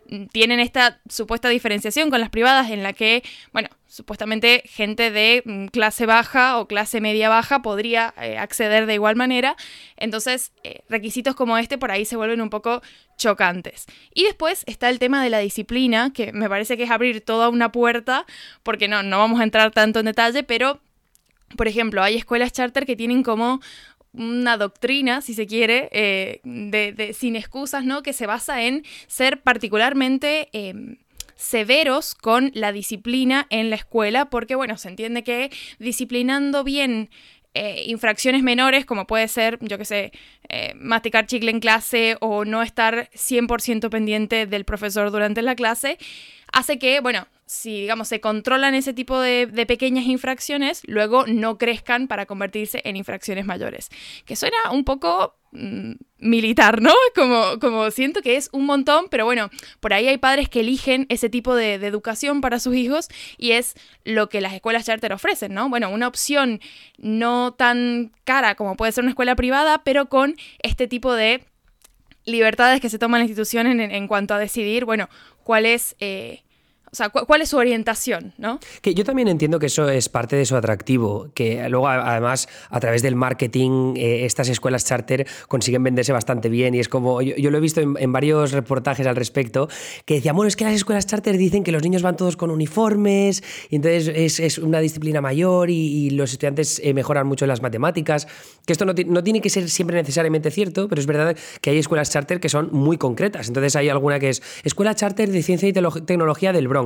mm, 0.09 0.27
tienen 0.27 0.61
esta 0.61 1.01
supuesta 1.09 1.49
diferenciación 1.49 2.09
con 2.09 2.21
las 2.21 2.29
privadas 2.29 2.71
en 2.71 2.83
la 2.83 2.93
que, 2.93 3.21
bueno, 3.51 3.67
supuestamente 3.85 4.63
gente 4.65 5.11
de 5.11 5.43
mm, 5.43 5.65
clase 5.65 6.05
baja 6.05 6.57
o 6.57 6.69
clase 6.69 7.01
media 7.01 7.27
baja 7.27 7.61
podría 7.61 8.13
eh, 8.21 8.37
acceder 8.37 8.85
de 8.85 8.93
igual 8.93 9.17
manera. 9.17 9.57
Entonces, 9.97 10.53
eh, 10.63 10.83
requisitos 10.87 11.35
como 11.35 11.57
este 11.57 11.77
por 11.77 11.91
ahí 11.91 12.05
se 12.05 12.15
vuelven 12.15 12.39
un 12.39 12.49
poco 12.49 12.81
chocantes. 13.17 13.87
Y 14.13 14.23
después 14.23 14.63
está 14.67 14.89
el 14.89 14.99
tema 14.99 15.21
de 15.21 15.31
la 15.31 15.39
disciplina, 15.39 16.13
que 16.13 16.31
me 16.31 16.47
parece 16.47 16.77
que 16.77 16.83
es 16.83 16.91
abrir 16.91 17.25
toda 17.25 17.49
una 17.49 17.73
puerta, 17.73 18.25
porque 18.63 18.87
no, 18.87 19.03
no 19.03 19.17
vamos 19.17 19.41
a 19.41 19.43
entrar 19.43 19.71
tanto 19.71 19.99
en 19.99 20.05
detalle, 20.05 20.43
pero 20.43 20.79
por 21.57 21.67
ejemplo, 21.67 22.03
hay 22.03 22.15
escuelas 22.15 22.51
charter 22.51 22.85
que 22.85 22.95
tienen 22.95 23.23
como 23.23 23.61
una 24.13 24.57
doctrina, 24.57 25.21
si 25.21 25.33
se 25.33 25.45
quiere, 25.45 25.89
eh, 25.91 26.41
de, 26.43 27.13
sin 27.13 27.35
excusas, 27.35 27.85
¿no? 27.85 28.01
Que 28.01 28.13
se 28.13 28.25
basa 28.25 28.63
en 28.63 28.83
ser 29.07 29.41
particularmente 29.41 30.49
em, 30.51 30.97
severos 31.35 32.15
con 32.15 32.51
la 32.53 32.71
disciplina 32.71 33.45
en 33.49 33.69
la 33.69 33.75
escuela, 33.75 34.29
porque, 34.29 34.55
bueno, 34.55 34.77
se 34.77 34.89
entiende 34.89 35.23
que 35.23 35.51
disciplinando 35.77 36.63
bien 36.63 37.09
eh, 37.53 37.83
infracciones 37.87 38.43
menores, 38.43 38.85
como 38.85 39.07
puede 39.07 39.27
ser, 39.27 39.57
yo 39.61 39.77
qué 39.77 39.85
sé, 39.85 40.11
eh, 40.49 40.73
masticar 40.75 41.27
chicle 41.27 41.51
en 41.51 41.59
clase 41.59 42.17
o 42.21 42.43
no 42.43 42.61
estar 42.61 43.09
100% 43.13 43.89
pendiente 43.89 44.45
del 44.47 44.65
profesor 44.65 45.11
durante 45.11 45.41
la 45.41 45.55
clase, 45.55 45.97
hace 46.51 46.79
que, 46.79 46.99
bueno, 46.99 47.27
si 47.49 47.81
digamos 47.81 48.07
se 48.07 48.21
controlan 48.21 48.75
ese 48.75 48.93
tipo 48.93 49.19
de, 49.19 49.47
pequeñas 49.67 50.05
infracciones, 50.05 50.83
luego 50.85 51.25
no 51.25 51.57
crezcan 51.57 52.07
para 52.07 52.27
convertirse 52.27 52.81
en 52.85 52.95
infracciones 52.95 53.45
mayores. 53.45 53.89
Que 54.25 54.35
suena 54.35 54.57
un 54.71 54.83
poco 54.83 55.35
mm, 55.51 55.93
militar, 56.19 56.79
¿no? 56.79 56.93
Como, 57.15 57.59
como 57.59 57.89
siento 57.91 58.21
que 58.21 58.35
es 58.35 58.49
un 58.53 58.65
montón, 58.65 59.07
pero 59.09 59.25
bueno, 59.25 59.49
por 59.79 59.93
ahí 59.93 60.07
hay 60.07 60.19
padres 60.19 60.47
que 60.47 60.59
eligen 60.59 61.07
ese 61.09 61.27
tipo 61.29 61.55
de, 61.55 61.73
educación 61.73 62.39
para 62.41 62.59
sus 62.59 62.75
hijos 62.75 63.07
y 63.37 63.51
es 63.51 63.73
lo 64.03 64.29
que 64.29 64.41
las 64.41 64.53
escuelas 64.53 64.85
charter 64.85 65.11
ofrecen, 65.11 65.53
¿no? 65.53 65.69
Bueno, 65.69 65.89
una 65.89 66.07
opción 66.07 66.61
no 66.97 67.53
tan 67.53 68.11
cara 68.25 68.53
como 68.53 68.75
puede 68.75 68.91
ser 68.91 69.03
una 69.03 69.11
escuela 69.11 69.35
privada, 69.35 69.83
pero 69.83 70.07
con 70.07 70.35
este 70.61 70.87
tipo 70.87 71.13
de 71.13 71.43
libertades 72.25 72.81
que 72.81 72.89
se 72.89 72.99
toman 72.99 73.21
las 73.21 73.29
instituciones 73.29 73.77
en, 73.91 74.07
cuanto 74.07 74.33
a 74.33 74.39
decidir, 74.39 74.85
bueno, 74.85 75.09
cuál 75.43 75.65
es... 75.65 75.95
Eh, 75.99 76.43
o 76.91 76.95
sea, 76.95 77.09
¿cuál 77.09 77.41
es 77.41 77.49
su 77.49 77.57
orientación? 77.57 78.33
¿no? 78.37 78.59
Que 78.81 78.93
yo 78.93 79.03
también 79.03 79.27
entiendo 79.27 79.59
que 79.59 79.67
eso 79.67 79.87
es 79.89 80.09
parte 80.09 80.35
de 80.35 80.45
su 80.45 80.55
atractivo, 80.55 81.29
que 81.33 81.67
luego 81.69 81.87
además 81.87 82.49
a 82.69 82.79
través 82.79 83.01
del 83.01 83.15
marketing 83.15 83.95
eh, 83.95 84.25
estas 84.25 84.49
escuelas 84.49 84.85
charter 84.85 85.27
consiguen 85.47 85.83
venderse 85.83 86.11
bastante 86.11 86.49
bien 86.49 86.75
y 86.75 86.79
es 86.79 86.89
como, 86.89 87.21
yo, 87.21 87.51
lo 87.51 87.57
he 87.57 87.61
visto 87.61 87.81
en, 87.81 88.11
varios 88.11 88.51
reportajes 88.51 89.05
al 89.05 89.15
respecto, 89.15 89.69
que 90.05 90.15
decían, 90.15 90.35
bueno, 90.35 90.47
es 90.47 90.55
que 90.55 90.63
las 90.63 90.73
escuelas 90.73 91.05
charter 91.05 91.37
dicen 91.37 91.63
que 91.63 91.71
los 91.71 91.83
niños 91.83 92.01
van 92.01 92.17
todos 92.17 92.35
con 92.35 92.49
uniformes 92.49 93.43
y 93.69 93.75
entonces 93.75 94.39
es, 94.39 94.57
una 94.57 94.79
disciplina 94.79 95.21
mayor 95.21 95.69
y, 95.69 96.09
los 96.09 96.31
estudiantes 96.31 96.81
eh, 96.83 96.93
mejoran 96.93 97.27
mucho 97.27 97.45
las 97.45 97.61
matemáticas, 97.61 98.27
que 98.65 98.73
esto 98.73 98.83
no, 98.83 98.93
no 99.05 99.23
tiene 99.23 99.41
que 99.41 99.49
ser 99.49 99.69
siempre 99.69 99.95
necesariamente 99.95 100.49
cierto, 100.49 100.89
pero 100.89 100.99
es 100.99 101.05
verdad 101.05 101.37
que 101.61 101.69
hay 101.69 101.77
escuelas 101.77 102.09
charter 102.09 102.39
que 102.39 102.49
son 102.49 102.69
muy 102.71 102.97
concretas, 102.97 103.47
entonces 103.47 103.75
hay 103.75 103.89
alguna 103.89 104.19
que 104.19 104.29
es 104.29 104.41
Escuela 104.63 104.95
Charter 104.95 105.29
de 105.31 105.43
Ciencia 105.43 105.69
y 105.69 105.73
Tecnología 105.73 106.51
del 106.51 106.67
Bronx, 106.67 106.78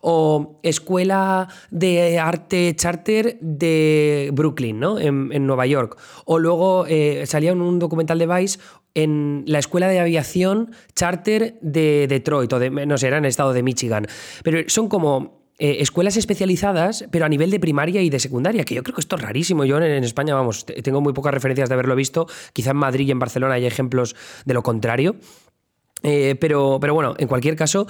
o 0.00 0.60
Escuela 0.62 1.48
de 1.70 2.18
Arte 2.18 2.74
Charter 2.76 3.38
de 3.40 4.30
Brooklyn, 4.32 4.80
¿no? 4.80 4.98
En, 4.98 5.46
Nueva 5.46 5.66
York. 5.66 5.96
O 6.24 6.38
luego 6.38 6.86
eh, 6.88 7.24
salía 7.26 7.52
en 7.52 7.60
un 7.60 7.78
documental 7.78 8.18
de 8.18 8.26
Vice 8.26 8.58
en 8.94 9.44
la 9.46 9.58
Escuela 9.58 9.88
de 9.88 10.00
Aviación 10.00 10.72
Charter 10.94 11.58
de 11.60 12.06
Detroit, 12.08 12.52
o 12.52 12.58
de, 12.58 12.70
no 12.70 12.98
sé, 12.98 13.08
era 13.08 13.18
en 13.18 13.24
el 13.24 13.28
estado 13.28 13.52
de 13.52 13.62
Michigan. 13.62 14.06
Pero 14.42 14.68
son 14.68 14.88
como 14.88 15.36
eh, 15.58 15.78
escuelas 15.80 16.18
especializadas, 16.18 17.06
pero 17.10 17.24
a 17.24 17.28
nivel 17.30 17.50
de 17.50 17.58
primaria 17.58 18.02
y 18.02 18.10
de 18.10 18.20
secundaria, 18.20 18.64
que 18.64 18.74
yo 18.74 18.82
creo 18.82 18.94
que 18.94 19.00
esto 19.00 19.16
es 19.16 19.22
rarísimo. 19.22 19.64
Yo 19.64 19.78
en, 19.78 20.04
España, 20.04 20.34
vamos, 20.34 20.66
tengo 20.66 21.00
muy 21.00 21.14
pocas 21.14 21.32
referencias 21.32 21.70
de 21.70 21.74
haberlo 21.74 21.96
visto. 21.96 22.26
Quizá 22.52 22.72
en 22.72 22.76
Madrid 22.76 23.08
y 23.08 23.10
en 23.10 23.18
Barcelona 23.18 23.54
hay 23.54 23.64
ejemplos 23.64 24.16
de 24.44 24.54
lo 24.54 24.62
contrario. 24.62 25.16
Eh, 26.02 26.36
pero, 26.38 26.78
pero 26.78 26.92
bueno, 26.92 27.14
en 27.18 27.26
cualquier 27.26 27.56
caso, 27.56 27.86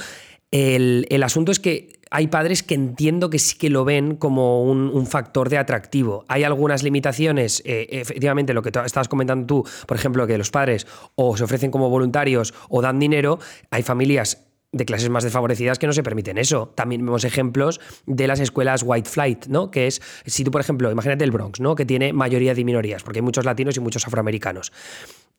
el, 0.50 1.22
asunto 1.22 1.52
es 1.52 1.60
que 1.60 2.00
hay 2.10 2.28
padres 2.28 2.62
que 2.62 2.74
entiendo 2.74 3.30
que 3.30 3.38
sí 3.38 3.58
que 3.58 3.68
lo 3.68 3.84
ven 3.84 4.16
como 4.16 4.62
un, 4.62 5.06
factor 5.06 5.48
de 5.48 5.58
atractivo. 5.58 6.24
Hay 6.28 6.44
algunas 6.44 6.82
limitaciones, 6.82 7.62
eh, 7.64 7.88
efectivamente, 7.90 8.54
lo 8.54 8.62
que 8.62 8.68
estabas 8.68 9.08
comentando 9.08 9.46
tú, 9.46 9.64
por 9.86 9.96
ejemplo, 9.96 10.26
que 10.26 10.38
los 10.38 10.50
padres 10.50 10.86
o 11.14 11.36
se 11.36 11.44
ofrecen 11.44 11.70
como 11.70 11.90
voluntarios 11.90 12.54
o 12.68 12.80
dan 12.80 12.98
dinero. 12.98 13.38
Hay 13.70 13.82
familias 13.82 14.46
de 14.72 14.84
clases 14.84 15.08
más 15.08 15.24
desfavorecidas 15.24 15.78
que 15.78 15.86
no 15.86 15.92
se 15.92 16.02
permiten 16.02 16.38
eso. 16.38 16.72
También 16.74 17.04
vemos 17.04 17.24
ejemplos 17.24 17.80
de 18.06 18.26
las 18.26 18.40
escuelas 18.40 18.82
white 18.84 19.08
flight, 19.08 19.46
¿no? 19.46 19.70
Que 19.70 19.86
es, 19.86 20.02
si 20.26 20.44
tú, 20.44 20.50
por 20.50 20.60
ejemplo, 20.60 20.90
imagínate 20.90 21.24
el 21.24 21.30
Bronx, 21.30 21.60
¿no? 21.60 21.74
Que 21.74 21.86
tiene 21.86 22.12
mayoría 22.12 22.54
de 22.54 22.64
minorías, 22.64 23.02
porque 23.02 23.18
hay 23.18 23.22
muchos 23.22 23.44
latinos 23.44 23.76
y 23.76 23.80
muchos 23.80 24.06
afroamericanos. 24.06 24.72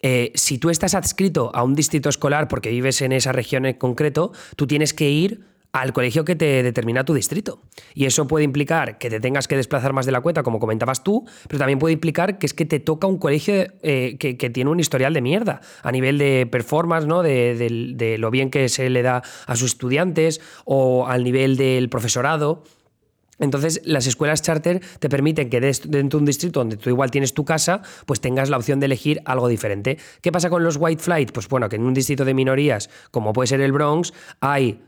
Eh, 0.01 0.31
si 0.35 0.57
tú 0.57 0.69
estás 0.69 0.93
adscrito 0.93 1.51
a 1.53 1.63
un 1.63 1.75
distrito 1.75 2.09
escolar 2.09 2.47
porque 2.47 2.69
vives 2.69 3.01
en 3.01 3.11
esa 3.11 3.31
región 3.31 3.65
en 3.65 3.75
concreto, 3.75 4.31
tú 4.55 4.67
tienes 4.67 4.93
que 4.93 5.09
ir 5.09 5.41
al 5.73 5.93
colegio 5.93 6.25
que 6.25 6.35
te 6.35 6.63
determina 6.63 7.03
tu 7.03 7.13
distrito. 7.13 7.61
Y 7.93 8.05
eso 8.05 8.27
puede 8.27 8.45
implicar 8.45 8.97
que 8.97 9.09
te 9.09 9.19
tengas 9.19 9.47
que 9.47 9.55
desplazar 9.55 9.93
más 9.93 10.05
de 10.05 10.11
la 10.11 10.21
cuenta, 10.21 10.43
como 10.43 10.59
comentabas 10.59 11.03
tú, 11.03 11.25
pero 11.47 11.59
también 11.59 11.79
puede 11.79 11.93
implicar 11.93 12.39
que 12.39 12.45
es 12.45 12.53
que 12.53 12.65
te 12.65 12.79
toca 12.79 13.07
un 13.07 13.17
colegio 13.17 13.67
eh, 13.81 14.17
que, 14.17 14.49
tiene 14.49 14.69
un 14.69 14.79
historial 14.79 15.13
de 15.13 15.21
mierda 15.21 15.61
a 15.83 15.91
nivel 15.91 16.17
de 16.17 16.47
performance, 16.49 17.05
¿no? 17.05 17.21
De, 17.21 18.15
lo 18.17 18.31
bien 18.31 18.49
que 18.49 18.69
se 18.69 18.89
le 18.89 19.01
da 19.01 19.21
a 19.45 19.55
sus 19.55 19.71
estudiantes 19.71 20.41
o 20.65 21.07
al 21.07 21.23
nivel 21.23 21.57
del 21.57 21.89
profesorado. 21.89 22.63
Entonces, 23.39 23.81
las 23.83 24.07
escuelas 24.07 24.41
charter 24.41 24.81
te 24.99 25.09
permiten 25.09 25.49
que 25.49 25.61
dentro 25.61 26.17
de 26.17 26.17
un 26.17 26.25
distrito 26.25 26.59
donde 26.59 26.77
tú 26.77 26.89
igual 26.89 27.11
tienes 27.11 27.33
tu 27.33 27.45
casa, 27.45 27.81
pues 28.05 28.19
tengas 28.19 28.49
la 28.49 28.57
opción 28.57 28.79
de 28.79 28.87
elegir 28.87 29.21
algo 29.25 29.47
diferente. 29.47 29.97
¿Qué 30.21 30.31
pasa 30.31 30.49
con 30.49 30.63
los 30.63 30.77
white 30.77 31.01
flight? 31.01 31.31
Pues 31.31 31.47
bueno, 31.47 31.69
que 31.69 31.75
en 31.75 31.83
un 31.83 31.93
distrito 31.93 32.25
de 32.25 32.33
minorías, 32.33 32.89
como 33.11 33.33
puede 33.33 33.47
ser 33.47 33.61
el 33.61 33.71
Bronx, 33.71 34.13
hay 34.39 34.81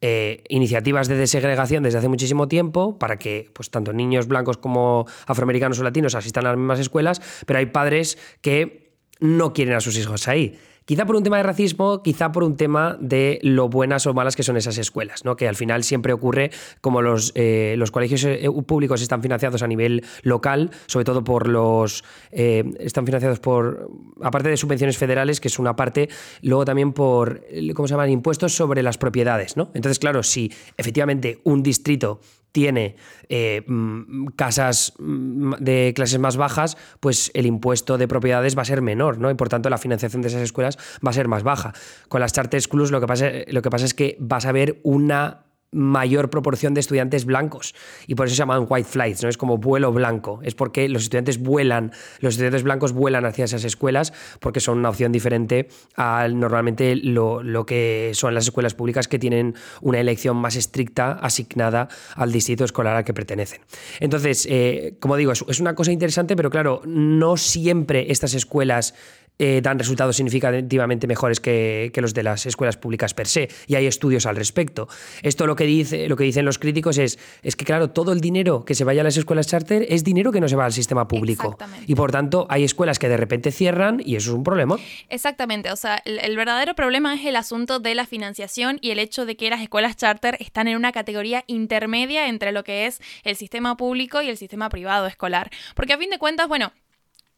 eh, 0.00 0.44
iniciativas 0.48 1.08
de 1.08 1.16
desegregación 1.16 1.82
desde 1.82 1.98
hace 1.98 2.08
muchísimo 2.08 2.46
tiempo 2.46 2.98
para 2.98 3.16
que 3.16 3.50
pues, 3.54 3.70
tanto 3.70 3.94
niños 3.94 4.28
blancos 4.28 4.58
como 4.58 5.06
afroamericanos 5.26 5.78
o 5.78 5.82
latinos 5.82 6.14
asistan 6.14 6.44
a 6.44 6.50
las 6.50 6.58
mismas 6.58 6.80
escuelas, 6.80 7.22
pero 7.46 7.58
hay 7.58 7.66
padres 7.66 8.18
que 8.42 8.92
no 9.20 9.54
quieren 9.54 9.74
a 9.74 9.80
sus 9.80 9.96
hijos 9.96 10.28
ahí. 10.28 10.58
Quizá 10.86 11.06
por 11.06 11.16
un 11.16 11.22
tema 11.22 11.38
de 11.38 11.42
racismo, 11.42 12.02
quizá 12.02 12.30
por 12.30 12.44
un 12.44 12.56
tema 12.56 12.98
de 13.00 13.38
lo 13.42 13.70
buenas 13.70 14.06
o 14.06 14.12
malas 14.12 14.36
que 14.36 14.42
son 14.42 14.58
esas 14.58 14.76
escuelas, 14.76 15.24
¿no? 15.24 15.34
que 15.34 15.48
al 15.48 15.56
final 15.56 15.82
siempre 15.82 16.12
ocurre 16.12 16.50
como 16.82 17.00
los, 17.00 17.32
eh, 17.34 17.74
los 17.78 17.90
colegios 17.90 18.22
eh, 18.24 18.46
públicos 18.66 19.00
están 19.00 19.22
financiados 19.22 19.62
a 19.62 19.66
nivel 19.66 20.04
local, 20.22 20.70
sobre 20.86 21.04
todo 21.04 21.24
por 21.24 21.48
los... 21.48 22.04
Eh, 22.32 22.64
están 22.80 23.06
financiados 23.06 23.40
por, 23.40 23.90
aparte 24.20 24.50
de 24.50 24.58
subvenciones 24.58 24.98
federales, 24.98 25.40
que 25.40 25.48
es 25.48 25.58
una 25.58 25.74
parte, 25.74 26.10
luego 26.42 26.66
también 26.66 26.92
por, 26.92 27.42
¿cómo 27.74 27.88
se 27.88 27.94
llaman? 27.94 28.10
Impuestos 28.10 28.54
sobre 28.54 28.82
las 28.82 28.98
propiedades. 28.98 29.56
¿no? 29.56 29.70
Entonces, 29.72 29.98
claro, 29.98 30.22
si 30.22 30.52
efectivamente 30.76 31.40
un 31.44 31.62
distrito 31.62 32.20
tiene 32.54 32.94
eh, 33.28 33.64
mm, 33.66 34.26
casas 34.36 34.92
mm, 35.00 35.54
de 35.58 35.92
clases 35.92 36.20
más 36.20 36.36
bajas, 36.36 36.76
pues 37.00 37.32
el 37.34 37.46
impuesto 37.46 37.98
de 37.98 38.06
propiedades 38.06 38.56
va 38.56 38.62
a 38.62 38.64
ser 38.64 38.80
menor, 38.80 39.18
¿no? 39.18 39.28
Y 39.28 39.34
por 39.34 39.48
tanto 39.48 39.68
la 39.70 39.76
financiación 39.76 40.22
de 40.22 40.28
esas 40.28 40.40
escuelas 40.40 40.78
va 41.04 41.10
a 41.10 41.12
ser 41.12 41.26
más 41.26 41.42
baja. 41.42 41.72
Con 42.08 42.20
las 42.20 42.32
charter 42.32 42.62
schools 42.62 42.92
lo 42.92 43.00
que 43.00 43.08
pasa, 43.08 43.28
lo 43.48 43.60
que 43.60 43.70
pasa 43.70 43.84
es 43.86 43.92
que 43.92 44.16
vas 44.20 44.46
a 44.46 44.52
ver 44.52 44.78
una 44.84 45.40
mayor 45.74 46.30
proporción 46.30 46.72
de 46.72 46.80
estudiantes 46.80 47.24
blancos 47.24 47.74
y 48.06 48.14
por 48.14 48.26
eso 48.26 48.34
se 48.34 48.38
llaman 48.38 48.66
white 48.68 48.88
flights, 48.88 49.22
¿no? 49.22 49.28
Es 49.28 49.36
como 49.36 49.58
vuelo 49.58 49.92
blanco, 49.92 50.40
es 50.42 50.54
porque 50.54 50.88
los 50.88 51.02
estudiantes 51.02 51.38
vuelan, 51.38 51.92
los 52.20 52.34
estudiantes 52.34 52.62
blancos 52.62 52.92
vuelan 52.92 53.26
hacia 53.26 53.44
esas 53.44 53.64
escuelas 53.64 54.12
porque 54.40 54.60
son 54.60 54.78
una 54.78 54.88
opción 54.88 55.12
diferente 55.12 55.68
a 55.96 56.28
normalmente 56.28 56.96
lo, 56.96 57.42
que 57.66 58.12
son 58.14 58.34
las 58.34 58.44
escuelas 58.44 58.74
públicas 58.74 59.08
que 59.08 59.18
tienen 59.18 59.54
una 59.82 60.00
elección 60.00 60.36
más 60.36 60.56
estricta 60.56 61.12
asignada 61.12 61.88
al 62.14 62.32
distrito 62.32 62.64
escolar 62.64 62.96
al 62.96 63.04
que 63.04 63.12
pertenecen. 63.12 63.60
Entonces, 64.00 64.46
eh, 64.48 64.96
como 65.00 65.16
digo, 65.16 65.32
es 65.32 65.60
una 65.60 65.74
cosa 65.74 65.92
interesante, 65.92 66.36
pero 66.36 66.50
claro, 66.50 66.82
no 66.86 67.36
siempre 67.36 68.10
estas 68.10 68.34
escuelas 68.34 68.94
eh, 69.38 69.60
dan 69.62 69.78
resultados 69.78 70.16
significativamente 70.16 71.06
mejores 71.06 71.40
que, 71.40 71.90
los 71.96 72.14
de 72.14 72.22
las 72.22 72.46
escuelas 72.46 72.76
públicas 72.76 73.14
per 73.14 73.26
se. 73.26 73.48
Y 73.66 73.74
hay 73.74 73.86
estudios 73.86 74.26
al 74.26 74.36
respecto. 74.36 74.88
Esto 75.22 75.46
lo 75.46 75.56
que, 75.56 75.64
dice, 75.64 76.08
lo 76.08 76.16
que 76.16 76.24
dicen 76.24 76.44
los 76.44 76.58
críticos 76.58 76.98
es, 76.98 77.18
es 77.42 77.56
que, 77.56 77.64
claro, 77.64 77.90
todo 77.90 78.12
el 78.12 78.20
dinero 78.20 78.64
que 78.64 78.74
se 78.74 78.84
vaya 78.84 79.00
a 79.00 79.04
las 79.04 79.16
escuelas 79.16 79.46
charter 79.46 79.86
es 79.88 80.04
dinero 80.04 80.32
que 80.32 80.40
no 80.40 80.48
se 80.48 80.56
va 80.56 80.66
al 80.66 80.72
sistema 80.72 81.08
público. 81.08 81.56
Y 81.86 81.94
por 81.94 82.12
tanto, 82.12 82.46
hay 82.48 82.64
escuelas 82.64 82.98
que 82.98 83.08
de 83.08 83.16
repente 83.16 83.50
cierran 83.50 84.00
y 84.04 84.16
eso 84.16 84.30
es 84.30 84.36
un 84.36 84.44
problema. 84.44 84.76
Exactamente. 85.08 85.72
O 85.72 85.76
sea, 85.76 86.00
el, 86.04 86.18
el 86.18 86.36
verdadero 86.36 86.74
problema 86.74 87.14
es 87.14 87.24
el 87.24 87.36
asunto 87.36 87.80
de 87.80 87.94
la 87.94 88.06
financiación 88.06 88.78
y 88.80 88.90
el 88.90 88.98
hecho 88.98 89.26
de 89.26 89.36
que 89.36 89.50
las 89.50 89.62
escuelas 89.62 89.96
charter 89.96 90.36
están 90.40 90.68
en 90.68 90.76
una 90.76 90.92
categoría 90.92 91.44
intermedia 91.46 92.28
entre 92.28 92.52
lo 92.52 92.64
que 92.64 92.86
es 92.86 93.00
el 93.24 93.36
sistema 93.36 93.76
público 93.76 94.22
y 94.22 94.28
el 94.28 94.36
sistema 94.36 94.68
privado 94.68 95.06
escolar. 95.06 95.50
Porque 95.74 95.92
a 95.92 95.98
fin 95.98 96.10
de 96.10 96.18
cuentas, 96.18 96.48
bueno, 96.48 96.72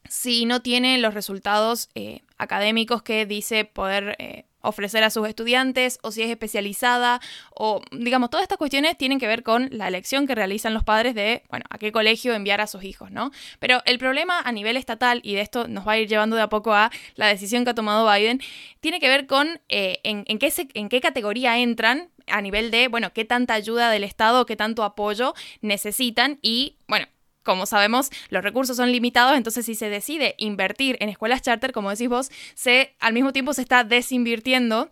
si 0.08 0.44
no 0.44 0.60
tiene 0.62 0.98
los 0.98 1.14
resultados 1.14 1.88
eh, 1.94 2.20
académicos 2.38 3.02
que 3.02 3.26
dice 3.26 3.64
poder 3.64 4.16
eh, 4.18 4.44
ofrecer 4.66 5.04
a 5.04 5.10
sus 5.10 5.28
estudiantes 5.28 5.98
o 6.02 6.10
si 6.10 6.22
es 6.22 6.30
especializada 6.30 7.20
o 7.54 7.80
digamos 7.92 8.30
todas 8.30 8.42
estas 8.42 8.58
cuestiones 8.58 8.98
tienen 8.98 9.18
que 9.18 9.26
ver 9.26 9.42
con 9.42 9.68
la 9.70 9.88
elección 9.88 10.26
que 10.26 10.34
realizan 10.34 10.74
los 10.74 10.84
padres 10.84 11.14
de 11.14 11.44
bueno 11.48 11.64
a 11.70 11.78
qué 11.78 11.92
colegio 11.92 12.34
enviar 12.34 12.60
a 12.60 12.66
sus 12.66 12.82
hijos 12.84 13.10
no 13.10 13.30
pero 13.60 13.80
el 13.84 13.98
problema 13.98 14.40
a 14.40 14.52
nivel 14.52 14.76
estatal 14.76 15.20
y 15.22 15.34
de 15.34 15.40
esto 15.42 15.68
nos 15.68 15.86
va 15.86 15.92
a 15.92 15.98
ir 15.98 16.08
llevando 16.08 16.36
de 16.36 16.42
a 16.42 16.48
poco 16.48 16.74
a 16.74 16.90
la 17.14 17.28
decisión 17.28 17.64
que 17.64 17.70
ha 17.70 17.74
tomado 17.74 18.10
Biden 18.10 18.40
tiene 18.80 19.00
que 19.00 19.08
ver 19.08 19.26
con 19.26 19.60
eh, 19.68 20.00
en, 20.02 20.24
qué 20.38 20.52
en 20.74 20.88
qué 20.88 21.00
categoría 21.00 21.58
entran 21.58 22.10
a 22.26 22.40
nivel 22.40 22.70
de 22.70 22.88
bueno 22.88 23.12
qué 23.12 23.24
tanta 23.24 23.54
ayuda 23.54 23.90
del 23.90 24.04
Estado 24.04 24.46
qué 24.46 24.56
tanto 24.56 24.82
apoyo 24.82 25.34
necesitan 25.60 26.38
y 26.42 26.76
bueno 26.88 27.06
como 27.46 27.64
sabemos, 27.64 28.10
los 28.28 28.44
recursos 28.44 28.76
son 28.76 28.92
limitados, 28.92 29.36
entonces 29.36 29.64
si 29.64 29.74
se 29.74 29.88
decide 29.88 30.34
invertir 30.36 30.98
en 31.00 31.08
escuelas 31.08 31.40
charter, 31.40 31.72
como 31.72 31.88
decís 31.88 32.08
vos, 32.08 32.30
se, 32.54 32.94
al 33.00 33.14
mismo 33.14 33.32
tiempo 33.32 33.54
se 33.54 33.62
está 33.62 33.84
desinvirtiendo 33.84 34.88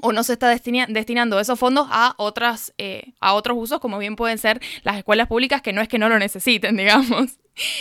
o 0.00 0.12
no 0.12 0.22
se 0.22 0.34
está 0.34 0.48
destinando 0.48 1.40
esos 1.40 1.58
fondos 1.58 1.88
a, 1.90 2.14
otras, 2.18 2.72
eh, 2.78 3.14
a 3.20 3.34
otros 3.34 3.56
usos, 3.58 3.80
como 3.80 3.98
bien 3.98 4.16
pueden 4.16 4.38
ser 4.38 4.60
las 4.82 4.96
escuelas 4.96 5.26
públicas, 5.26 5.62
que 5.62 5.72
no 5.72 5.80
es 5.80 5.88
que 5.88 5.98
no 5.98 6.08
lo 6.08 6.18
necesiten, 6.18 6.76
digamos. 6.76 7.38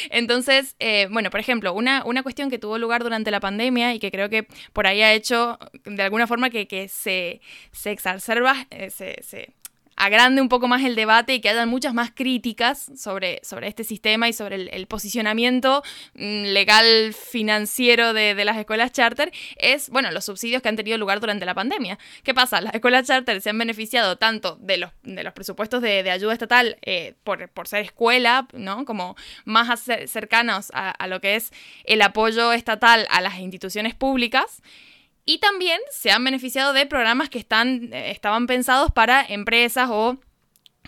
Entonces, 0.10 0.76
eh, 0.80 1.08
bueno, 1.12 1.30
por 1.30 1.40
ejemplo, 1.40 1.74
una, 1.74 2.04
una, 2.06 2.24
cuestión 2.24 2.50
que 2.50 2.58
tuvo 2.58 2.80
lugar 2.80 3.04
durante 3.04 3.30
la 3.30 3.40
pandemia 3.40 3.94
y 3.94 4.00
que 4.00 4.10
creo 4.10 4.30
que 4.30 4.48
por 4.74 4.88
ahí 4.88 5.04
ha 5.04 5.14
hecho 5.14 5.60
de 5.86 6.02
alguna 6.02 6.26
forma 6.26 6.50
que, 6.50 6.68
que 6.68 6.88
se, 6.88 7.42
se 7.72 7.92
exacerba, 7.92 8.66
eh, 8.72 8.90
se, 8.90 9.22
se 9.22 9.54
agrande 9.98 10.42
un 10.42 10.48
poco 10.48 10.68
más 10.68 10.84
el 10.84 10.96
debate 10.96 11.34
y 11.34 11.42
que 11.42 11.50
haya 11.50 11.66
muchas 11.66 11.94
más 11.94 12.12
críticas 12.12 12.92
sobre, 12.96 13.42
sobre 13.44 13.68
este 13.68 13.84
sistema 13.84 14.30
y 14.30 14.34
sobre 14.34 14.56
el, 14.56 14.88
posicionamiento 14.88 15.84
mm, 16.14 16.44
legal 16.44 17.14
financiero 17.14 18.14
de, 18.14 18.46
las 18.46 18.58
escuelas 18.58 18.92
charter, 18.92 19.34
es, 19.58 19.90
bueno, 19.90 20.12
los 20.12 20.24
subsidios 20.24 20.62
que 20.62 20.70
han 20.70 20.76
tenido 20.76 20.98
lugar 20.98 21.20
durante 21.20 21.46
la 21.46 21.56
pandemia. 21.56 21.98
¿Qué 22.24 22.34
pasa? 22.34 22.62
Las 22.62 22.76
escuelas 22.76 23.08
charter 23.08 23.42
se 23.42 23.50
han 23.50 23.58
beneficiado 23.58 24.18
tanto 24.18 24.56
de 24.62 24.78
los, 24.78 24.92
de 25.04 25.24
los 25.24 25.34
presupuestos 25.34 25.82
de, 25.82 26.10
ayuda 26.10 26.32
estatal 26.32 26.78
eh, 26.84 27.16
por, 27.24 27.68
ser 27.68 27.82
escuela, 27.82 28.48
¿no? 28.54 28.86
Como 28.86 29.16
más 29.46 29.84
cercanos 30.06 30.72
a, 30.74 30.92
a 30.92 31.08
lo 31.08 31.20
que 31.20 31.36
es 31.36 31.52
el 31.84 32.02
apoyo 32.02 32.54
estatal 32.54 33.08
a 33.10 33.20
las 33.20 33.40
instituciones 33.40 33.96
públicas, 33.96 34.62
y 35.28 35.40
también 35.40 35.80
se 35.92 36.10
han 36.10 36.24
beneficiado 36.24 36.74
de 36.74 36.86
programas 36.86 37.30
que 37.30 37.38
están, 37.38 37.94
eh, 37.94 38.12
estaban 38.12 38.48
pensados 38.48 38.92
para 38.92 39.24
empresas 39.24 39.90
o 39.92 40.18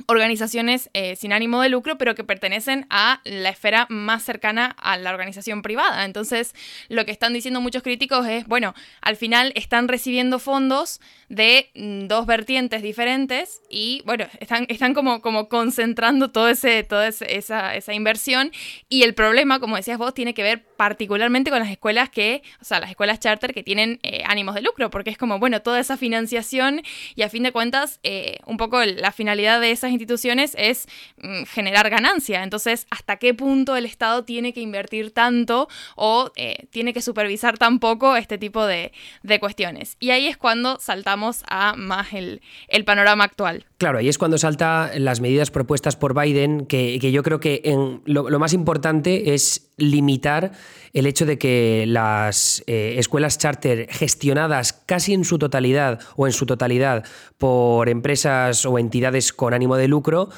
organizaciones 0.08 0.90
eh, 0.94 1.16
sin 1.16 1.34
ánimo 1.34 1.62
de 1.62 1.70
lucro, 1.70 1.98
pero 1.98 2.16
que 2.16 2.24
pertenecen 2.24 2.86
a 2.90 3.22
la 3.24 3.50
esfera 3.50 3.88
más 3.90 4.24
cercana 4.24 4.76
a 4.80 4.98
la 4.98 5.12
organización 5.12 5.62
privada. 5.62 6.06
Entonces, 6.06 6.54
lo 6.88 7.06
que 7.06 7.12
están 7.12 7.34
diciendo 7.34 7.62
muchos 7.62 7.84
críticos 7.84 8.28
es, 8.28 8.46
bueno, 8.48 8.74
al 9.02 9.16
final 9.16 9.52
están 9.56 9.88
recibiendo 9.88 10.40
fondos 10.40 11.00
de 11.30 11.70
mm, 11.76 12.08
dos 12.08 12.26
vertientes 12.26 12.82
diferentes 12.82 13.62
y, 13.70 14.02
bueno, 14.06 14.26
están, 14.40 14.66
están 14.70 14.94
como, 14.94 15.22
como 15.22 15.48
concentrando 15.50 16.32
todo 16.32 16.50
ese, 16.50 16.84
toda 16.84 17.08
esa, 17.08 17.76
esa 17.76 17.94
inversión 17.94 18.52
y 18.88 19.04
el 19.04 19.14
problema, 19.14 19.60
como 19.60 19.76
decías 19.76 19.98
vos, 19.98 20.14
tiene 20.14 20.34
que 20.34 20.44
ver 20.44 20.64
particularmente 20.76 21.52
con 21.52 21.60
las 21.60 21.70
escuelas 21.70 22.10
que, 22.10 22.42
o 22.62 22.66
sea, 22.66 22.80
las 22.80 22.90
escuelas 22.90 23.20
charter 23.20 23.54
que 23.54 23.64
tienen 23.64 24.00
eh, 24.04 24.24
ánimos 24.26 24.56
de 24.56 24.62
lucro, 24.62 24.90
porque 24.90 25.10
es 25.10 25.18
como, 25.18 25.40
bueno, 25.40 25.62
toda 25.62 25.80
esa 25.80 25.98
financiación 25.98 26.82
y 27.16 27.24
a 27.24 27.30
fin 27.30 27.44
de 27.44 27.52
cuentas, 27.52 28.00
eh, 28.04 28.38
un 28.46 28.58
poco 28.58 28.84
la 28.84 29.12
finalidad 29.12 29.60
de 29.62 29.72
instituciones 29.92 30.56
es 30.58 30.88
mm, 31.22 31.44
generar 31.44 31.90
ganancia. 31.90 32.44
Entonces, 32.44 32.88
¿hasta 32.90 33.18
qué 33.18 33.34
punto 33.34 33.76
el 33.76 33.86
Estado 33.86 34.24
tiene 34.24 34.54
que 34.54 34.62
invertir 34.62 35.12
tanto 35.12 35.68
o 35.96 36.32
eh, 36.36 36.68
tiene 36.70 36.94
que 36.94 37.02
supervisar 37.02 37.58
tan 37.58 37.80
poco 37.80 38.16
este 38.16 38.38
tipo 38.38 38.66
de, 38.66 38.92
cuestiones? 39.40 39.96
Y 40.00 40.12
ahí 40.12 40.28
es 40.28 40.38
cuando 40.38 40.80
saltamos 40.80 41.44
a 41.48 41.76
más 41.76 42.08
el, 42.14 42.42
panorama 42.86 43.24
actual. 43.24 43.66
Claro, 43.78 44.00
ahí 44.00 44.10
es 44.10 44.18
cuando 44.18 44.38
salta 44.38 44.92
las 44.98 45.22
medidas 45.22 45.52
propuestas 45.52 45.96
por 45.96 46.20
Biden, 46.20 46.66
que, 46.66 47.00
yo 47.00 47.24
creo 47.24 47.40
que 47.40 47.62
lo, 48.06 48.40
más 48.40 48.54
importante 48.54 49.34
es 49.34 49.69
limitar 49.80 50.52
el 50.94 51.06
hecho 51.06 51.26
de 51.26 51.38
que 51.38 51.86
las 51.88 52.64
eh, 52.68 52.96
escuelas 52.98 53.38
charter 53.38 53.88
gestionadas 53.90 54.74
casi 54.74 55.14
en 55.14 55.24
su 55.24 55.38
totalidad 55.38 56.00
o 56.16 56.28
en 56.28 56.34
su 56.34 56.46
totalidad 56.46 57.04
por 57.38 57.90
empresas 57.90 58.66
o 58.66 58.80
entidades 58.80 59.34
con 59.34 59.54
ánimo 59.54 59.76
de 59.76 59.88
lucro 59.88 60.30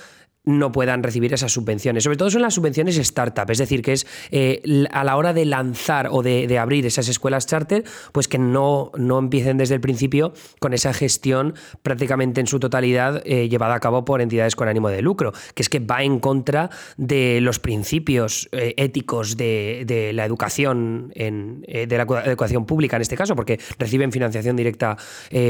no 0.44 0.72
puedan 0.72 1.04
recibir 1.04 1.34
esas 1.34 1.52
subvenciones. 1.52 2.04
Sobre 2.04 2.18
todo 2.18 2.32
son 2.32 2.42
las 2.42 2.56
subvenciones 2.56 2.98
startup, 2.98 3.50
es 3.50 3.60
decir, 3.60 3.82
que 3.82 3.94
es 3.94 4.08
eh, 4.32 4.88
a 4.92 5.04
la 5.04 5.16
hora 5.16 5.34
de 5.34 5.46
lanzar 5.46 6.08
o 6.12 6.24
de, 6.24 6.58
abrir 6.58 6.86
esas 6.86 7.08
escuelas 7.08 7.48
charter, 7.48 7.84
pues 8.12 8.28
que 8.28 8.38
no, 8.38 8.92
no 8.98 9.20
empiecen 9.20 9.58
desde 9.58 9.76
el 9.76 9.82
principio 9.82 10.34
con 10.60 10.74
esa 10.74 10.94
gestión 10.94 11.54
prácticamente 11.82 12.42
en 12.42 12.48
su 12.48 12.60
totalidad 12.60 13.22
eh, 13.26 13.50
llevada 13.50 13.76
a 13.76 13.80
cabo 13.80 14.06
por 14.06 14.22
entidades 14.22 14.56
con 14.56 14.68
ánimo 14.68 14.90
de 14.90 15.02
lucro, 15.02 15.32
que 15.56 15.62
es 15.62 15.70
que 15.70 15.80
va 15.80 16.04
en 16.04 16.20
contra 16.20 16.70
de 16.98 17.40
los 17.42 17.60
principios 17.60 18.50
eh, 18.52 18.74
éticos 18.78 19.38
de, 19.38 20.12
la 20.14 20.26
educación, 20.26 21.12
en, 21.16 21.62
de 21.62 21.98
la 21.98 22.04
educación 22.26 22.66
pública 22.66 22.96
en 22.96 23.02
este 23.04 23.16
caso, 23.16 23.36
porque 23.36 23.60
reciben 23.78 24.12
financiación 24.12 24.56
directa 24.56 24.98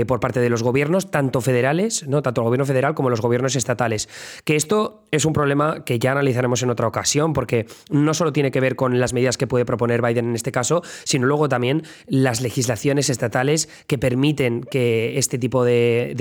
por 0.07 0.19
parte 0.19 0.39
de 0.39 0.49
los 0.49 0.63
gobiernos, 0.63 1.11
tanto 1.11 1.41
federales, 1.41 2.07
¿no? 2.07 2.21
tanto 2.21 2.41
el 2.41 2.45
gobierno 2.45 2.65
federal 2.65 2.93
como 2.93 3.09
los 3.09 3.21
gobiernos 3.21 3.55
estatales. 3.55 4.09
Que 4.43 4.55
esto 4.55 4.80
es 5.11 5.25
un 5.25 5.33
problema 5.33 5.83
que 5.83 5.99
ya 5.99 6.11
analizaremos 6.13 6.63
en 6.63 6.69
otra 6.69 6.87
ocasión, 6.87 7.33
porque 7.33 7.67
no 7.89 8.13
solo 8.13 8.31
tiene 8.31 8.49
que 8.51 8.61
ver 8.61 8.75
con 8.75 8.99
las 8.99 9.13
medidas 9.13 9.37
que 9.37 9.45
puede 9.45 9.65
proponer 9.65 10.01
Biden 10.01 10.29
en 10.29 10.35
este 10.35 10.51
caso, 10.51 10.81
sino 11.03 11.27
luego 11.27 11.49
también 11.49 11.83
las 12.07 12.41
legislaciones 12.41 13.09
estatales 13.09 13.69
que 13.87 13.97
permiten 13.97 14.63
que 14.63 15.17
este 15.17 15.37
tipo 15.37 15.65
de, 15.65 16.15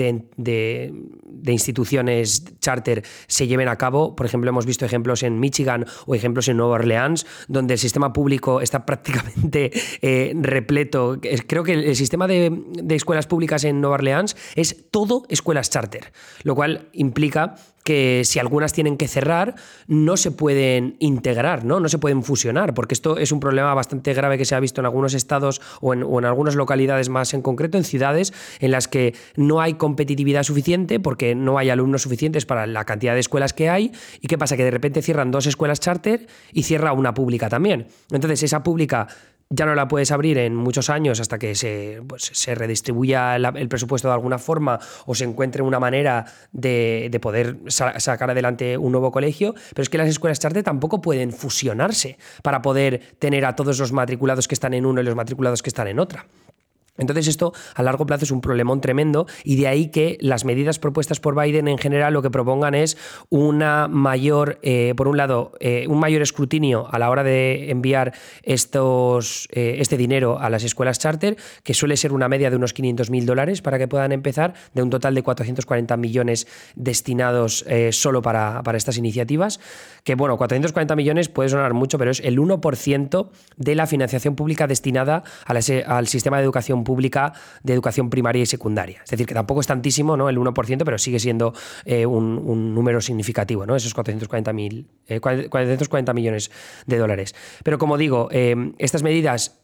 instituciones 1.47 2.43
charter 2.59 3.03
se 3.27 3.47
lleven 3.47 3.69
a 3.69 3.77
cabo. 3.77 4.15
Por 4.15 4.25
ejemplo, 4.25 4.49
hemos 4.49 4.65
visto 4.65 4.85
ejemplos 4.85 5.23
en 5.23 5.39
Michigan 5.39 5.85
o 6.05 6.13
ejemplos 6.13 6.49
en 6.49 6.57
Nueva 6.57 6.75
Orleans, 6.75 7.25
donde 7.47 7.75
el 7.75 7.79
sistema 7.79 8.11
público 8.11 8.59
está 8.59 8.85
prácticamente 8.91 9.71
eh, 10.01 10.33
repleto. 10.35 11.19
Creo 11.47 11.63
que 11.63 11.73
el 11.73 11.95
sistema 11.95 12.27
de, 12.27 12.51
de 12.73 12.95
escuelas 12.95 13.25
públicas 13.25 13.63
en 13.63 13.79
Nueva 13.79 13.95
Orleans 13.95 14.35
es 14.55 14.85
todo 14.91 15.25
escuelas 15.29 15.69
charter, 15.69 16.11
lo 16.43 16.55
cual 16.55 16.89
implica 16.91 17.55
que 17.83 18.21
si 18.25 18.39
algunas 18.39 18.73
tienen 18.73 18.97
que 18.97 19.07
cerrar, 19.07 19.55
no 19.87 20.17
se 20.17 20.31
pueden 20.31 20.95
integrar, 20.99 21.65
¿no? 21.65 21.79
no 21.79 21.89
se 21.89 21.97
pueden 21.97 22.23
fusionar, 22.23 22.73
porque 22.73 22.93
esto 22.93 23.17
es 23.17 23.31
un 23.31 23.39
problema 23.39 23.73
bastante 23.73 24.13
grave 24.13 24.37
que 24.37 24.45
se 24.45 24.55
ha 24.55 24.59
visto 24.59 24.81
en 24.81 24.85
algunos 24.85 25.13
estados 25.13 25.61
o 25.81 25.93
en, 25.93 26.25
algunas 26.25 26.55
localidades 26.55 27.09
más 27.09 27.33
en 27.33 27.41
concreto, 27.41 27.77
en 27.77 27.83
ciudades 27.83 28.33
en 28.59 28.71
las 28.71 28.87
que 28.87 29.15
no 29.35 29.61
hay 29.61 29.75
competitividad 29.75 30.43
suficiente 30.43 30.99
porque 30.99 31.35
no 31.35 31.57
hay 31.57 31.69
alumnos 31.69 32.03
suficientes 32.03 32.45
para 32.45 32.67
la 32.67 32.85
cantidad 32.85 33.13
de 33.13 33.19
escuelas 33.19 33.53
que 33.53 33.69
hay. 33.69 33.91
¿Y 34.21 34.27
qué 34.27 34.37
pasa? 34.37 34.57
Que 34.57 34.63
de 34.63 34.71
repente 34.71 35.01
cierran 35.01 35.31
dos 35.31 35.47
escuelas 35.47 35.79
charter 35.79 36.27
y 36.53 36.63
cierra 36.63 36.93
una 36.93 37.13
pública 37.13 37.49
también. 37.49 37.87
Entonces 38.11 38.43
esa 38.43 38.63
pública 38.63 39.07
ya 39.51 39.65
no 39.65 39.75
la 39.75 39.87
puedes 39.87 40.11
abrir 40.11 40.37
en 40.37 40.55
muchos 40.55 40.89
años 40.89 41.19
hasta 41.19 41.37
que 41.37 41.55
se, 41.55 42.01
pues, 42.07 42.31
se 42.33 42.55
redistribuya 42.55 43.35
el 43.35 43.67
presupuesto 43.67 44.07
de 44.07 44.13
alguna 44.13 44.39
forma 44.39 44.79
o 45.05 45.13
se 45.13 45.25
encuentre 45.25 45.61
una 45.61 45.79
manera 45.79 46.25
de, 46.53 47.19
poder 47.21 47.57
sacar 47.67 48.31
adelante 48.31 48.77
un 48.77 48.93
nuevo 48.93 49.11
colegio, 49.11 49.53
pero 49.69 49.83
es 49.83 49.89
que 49.89 49.97
las 49.97 50.07
escuelas 50.07 50.39
charter 50.39 50.63
tampoco 50.63 51.01
pueden 51.01 51.33
fusionarse 51.33 52.17
para 52.41 52.61
poder 52.61 53.01
tener 53.19 53.45
a 53.45 53.55
todos 53.55 53.77
los 53.77 53.91
matriculados 53.91 54.47
que 54.47 54.55
están 54.55 54.73
en 54.73 54.85
uno 54.85 55.01
y 55.01 55.03
los 55.03 55.15
matriculados 55.15 55.61
que 55.61 55.69
están 55.69 55.87
en 55.87 55.99
otra. 55.99 56.25
Entonces 57.01 57.27
esto 57.27 57.51
a 57.75 57.83
largo 57.83 58.05
plazo 58.05 58.25
es 58.25 58.31
un 58.31 58.41
problemón 58.41 58.79
tremendo 58.79 59.27
y 59.43 59.57
de 59.57 59.67
ahí 59.67 59.87
que 59.87 60.17
las 60.21 60.45
medidas 60.45 60.79
propuestas 60.79 61.19
por 61.19 61.39
Biden 61.39 61.67
en 61.67 61.77
general 61.77 62.13
lo 62.13 62.21
que 62.21 62.29
propongan 62.29 62.75
es 62.75 62.95
una 63.29 63.87
mayor, 63.87 64.59
eh, 64.61 64.93
por 64.95 65.07
un 65.07 65.17
lado, 65.17 65.51
eh, 65.59 65.85
un 65.89 65.99
mayor 65.99 66.21
escrutinio 66.21 66.87
a 66.91 66.99
la 66.99 67.09
hora 67.09 67.23
de 67.23 67.71
enviar 67.71 68.13
estos, 68.43 69.49
eh, 69.51 69.77
este 69.79 69.97
dinero 69.97 70.39
a 70.39 70.49
las 70.49 70.63
escuelas 70.63 70.99
charter, 70.99 71.37
que 71.63 71.73
suele 71.73 71.97
ser 71.97 72.13
una 72.13 72.29
media 72.29 72.51
de 72.51 72.55
unos 72.55 72.73
500 72.73 73.09
mil 73.09 73.25
dólares 73.25 73.61
para 73.61 73.79
que 73.79 73.87
puedan 73.87 74.11
empezar, 74.11 74.53
de 74.73 74.83
un 74.83 74.91
total 74.91 75.15
de 75.15 75.23
440 75.23 75.97
millones 75.97 76.47
destinados 76.75 77.65
solo 77.91 78.21
para, 78.21 78.61
para 78.63 78.77
estas 78.77 78.97
iniciativas, 78.97 79.59
que 80.03 80.15
bueno, 80.15 80.37
440 80.37 80.95
millones 80.95 81.29
puede 81.29 81.49
sonar 81.49 81.73
mucho, 81.73 81.97
pero 81.97 82.11
es 82.11 82.19
el 82.19 82.37
1% 82.37 83.29
de 83.57 83.75
la 83.75 83.87
financiación 83.87 84.35
pública 84.35 84.67
destinada 84.67 85.23
al 85.45 86.07
sistema 86.07 86.37
de 86.37 86.43
educación 86.43 86.83
pública 86.83 86.90
de 87.63 87.73
educación 87.73 88.09
primaria 88.09 88.43
y 88.43 88.45
secundaria. 88.45 89.01
Es 89.03 89.09
decir, 89.09 89.25
que 89.25 89.33
tampoco 89.33 89.61
es 89.61 89.67
tantísimo, 89.67 90.17
¿no? 90.17 90.29
El 90.29 90.37
1%, 90.37 90.83
pero 90.83 90.97
sigue 90.97 91.19
siendo 91.19 91.53
eh, 91.85 92.05
un, 92.05 92.75
número 92.75 93.01
significativo, 93.01 93.65
¿no? 93.65 93.75
Esos 93.75 93.93
440, 93.93 94.53
mil, 94.53 94.87
440 95.19 96.11
eh, 96.11 96.15
millones 96.15 96.51
de 96.85 96.97
dólares. 96.97 97.35
Pero 97.63 97.77
como 97.77 97.97
digo, 97.97 98.29
eh, 98.31 98.73
estas 98.77 99.03
medidas 99.03 99.60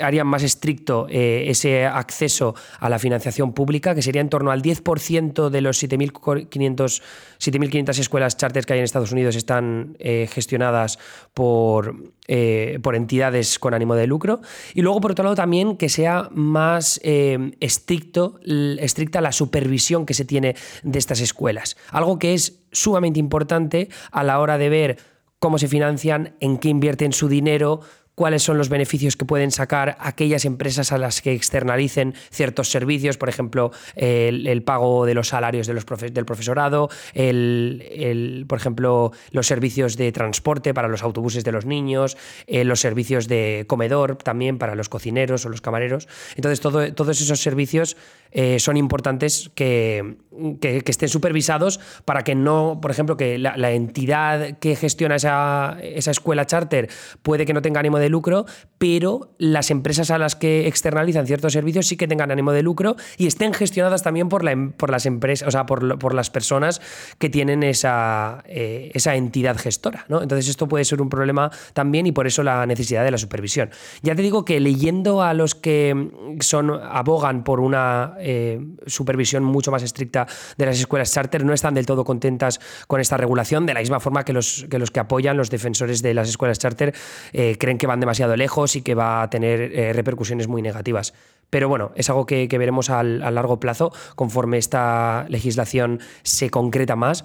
harían 0.00 0.26
más 0.26 0.42
estricto 0.42 1.06
eh, 1.08 1.44
ese 1.48 1.84
acceso 1.84 2.54
a 2.78 2.88
la 2.88 2.98
financiación 2.98 3.52
pública, 3.52 3.94
que 3.94 4.02
sería 4.02 4.20
en 4.20 4.28
torno 4.28 4.50
al 4.50 4.62
10% 4.62 5.50
de 5.50 5.60
los 5.60 5.82
7.500 5.82 7.98
escuelas 7.98 8.36
charters 8.36 8.66
que 8.66 8.74
hay 8.74 8.78
en 8.78 8.84
Estados 8.84 9.12
Unidos 9.12 9.34
están 9.34 9.96
eh, 9.98 10.28
gestionadas 10.30 10.98
por, 11.34 11.96
eh, 12.28 12.78
por 12.82 12.94
entidades 12.94 13.58
con 13.58 13.74
ánimo 13.74 13.96
de 13.96 14.06
lucro. 14.06 14.40
Y 14.74 14.82
luego, 14.82 15.00
por 15.00 15.12
otro 15.12 15.24
lado, 15.24 15.34
también 15.34 15.76
que 15.76 15.88
sea 15.88 16.28
más 16.32 17.00
estricto, 17.02 18.38
estricta 18.78 19.20
la 19.20 19.32
supervisión 19.32 20.06
que 20.06 20.14
se 20.14 20.24
tiene 20.24 20.54
de 20.82 20.98
estas 20.98 21.20
escuelas. 21.20 21.76
Algo 21.90 22.18
que 22.18 22.34
es 22.34 22.60
sumamente 22.70 23.18
importante 23.18 23.88
a 24.12 24.22
la 24.22 24.38
hora 24.40 24.58
de 24.58 24.68
ver 24.68 24.98
cómo 25.42 25.58
se 25.58 25.66
financian, 25.66 26.36
en 26.38 26.56
qué 26.56 26.68
invierten 26.68 27.12
su 27.12 27.28
dinero, 27.28 27.80
cuáles 28.14 28.42
son 28.42 28.58
los 28.58 28.68
beneficios 28.68 29.16
que 29.16 29.24
pueden 29.24 29.50
sacar 29.50 29.96
aquellas 30.00 30.44
empresas 30.44 30.92
a 30.92 30.98
las 30.98 31.22
que 31.22 31.32
externalicen 31.32 32.14
ciertos 32.30 32.70
servicios, 32.70 33.16
por 33.16 33.28
ejemplo, 33.28 33.72
el, 33.96 34.62
pago 34.62 35.06
de 35.06 35.14
los 35.14 35.28
salarios 35.28 35.66
de 35.66 35.74
los 35.74 35.84
del 35.86 36.24
profesorado, 36.24 36.88
el, 37.14 38.44
por 38.48 38.58
ejemplo, 38.58 39.12
los 39.30 39.46
servicios 39.46 39.96
de 39.96 40.12
transporte 40.12 40.74
para 40.74 40.88
los 40.88 41.02
autobuses 41.02 41.44
de 41.44 41.52
los 41.52 41.66
niños, 41.66 42.16
eh, 42.46 42.64
los 42.64 42.80
servicios 42.80 43.28
de 43.28 43.64
comedor 43.66 44.16
también 44.16 44.58
para 44.58 44.74
los 44.74 44.88
cocineros 44.88 45.44
o 45.46 45.48
los 45.48 45.60
camareros. 45.60 46.08
Entonces, 46.36 46.60
todo, 46.60 46.92
todos 46.94 47.20
esos 47.20 47.40
servicios 47.40 47.96
eh, 48.30 48.58
son 48.58 48.76
importantes 48.76 49.50
que, 49.54 50.16
estén 50.60 51.08
supervisados 51.08 51.80
para 52.04 52.24
que 52.24 52.34
no, 52.34 52.78
por 52.80 52.90
ejemplo, 52.90 53.16
que 53.16 53.38
la, 53.38 53.70
entidad 53.72 54.58
que 54.58 54.74
gestiona 54.74 55.16
esa, 55.16 55.76
esa 55.82 56.10
escuela 56.10 56.46
charter 56.46 56.88
puede 57.22 57.44
que 57.44 57.52
no 57.52 57.60
tenga 57.60 57.80
ánimo 57.80 57.98
de 57.98 58.01
lucro, 58.08 58.46
pero 58.78 59.34
las 59.38 59.70
empresas 59.70 60.10
a 60.10 60.18
las 60.18 60.34
que 60.34 60.66
externalizan 60.66 61.26
ciertos 61.26 61.52
servicios 61.52 61.86
sí 61.86 61.96
que 61.96 62.08
tengan 62.08 62.30
ánimo 62.30 62.52
de 62.52 62.62
lucro 62.62 62.96
y 63.16 63.26
estén 63.26 63.54
gestionadas 63.54 64.02
también 64.02 64.28
por, 64.28 64.42
la, 64.44 64.52
em, 64.52 64.72
por 64.72 64.90
las 64.90 65.06
empresas, 65.06 65.46
o 65.46 65.50
sea, 65.50 65.66
por, 65.66 65.98
por 65.98 66.14
las 66.14 66.30
personas 66.30 66.80
que 67.18 67.30
tienen 67.30 67.62
esa, 67.62 68.42
eh, 68.46 68.90
esa 68.94 69.14
entidad 69.14 69.56
gestora. 69.56 70.04
¿no? 70.08 70.22
Entonces 70.22 70.48
esto 70.48 70.68
puede 70.68 70.84
ser 70.84 71.00
un 71.00 71.08
problema 71.08 71.50
también 71.74 72.06
y 72.06 72.12
por 72.12 72.26
eso 72.26 72.42
la 72.42 72.66
necesidad 72.66 73.04
de 73.04 73.10
la 73.10 73.18
supervisión. 73.18 73.70
Ya 74.02 74.14
te 74.14 74.22
digo 74.22 74.44
que 74.44 74.58
leyendo 74.58 75.22
a 75.22 75.34
los 75.34 75.54
que 75.54 76.10
son 76.40 76.70
abogan 76.70 77.44
por 77.44 77.60
una 77.60 78.14
eh, 78.18 78.60
supervisión 78.86 79.44
mucho 79.44 79.70
más 79.70 79.82
estricta 79.82 80.26
de 80.56 80.66
las 80.66 80.78
escuelas 80.78 81.12
charter 81.12 81.44
no 81.44 81.52
están 81.52 81.74
del 81.74 81.86
todo 81.86 82.04
contentas 82.04 82.60
con 82.86 83.00
esta 83.00 83.16
regulación, 83.16 83.66
de 83.66 83.74
la 83.74 83.80
misma 83.80 84.00
forma 84.00 84.24
que 84.24 84.32
los 84.32 84.66
que, 84.68 84.78
los 84.78 84.90
que 84.90 85.00
apoyan, 85.00 85.36
los 85.36 85.50
defensores 85.50 86.02
de 86.02 86.14
las 86.14 86.28
escuelas 86.28 86.58
charter, 86.58 86.94
eh, 87.32 87.56
creen 87.58 87.78
que 87.78 87.86
van 87.92 88.00
demasiado 88.00 88.36
lejos 88.36 88.74
y 88.76 88.82
que 88.82 88.94
va 88.94 89.22
a 89.22 89.30
tener 89.30 89.60
eh, 89.60 89.92
repercusiones 89.92 90.48
muy 90.48 90.62
negativas. 90.62 91.14
Pero 91.50 91.68
bueno, 91.68 91.92
es 91.94 92.08
algo 92.08 92.24
que, 92.26 92.48
veremos 92.48 92.88
a 92.88 93.02
largo 93.02 93.60
plazo 93.60 93.92
conforme 94.16 94.56
esta 94.56 95.26
legislación 95.28 96.00
se 96.22 96.48
concreta 96.48 96.96
más 96.96 97.24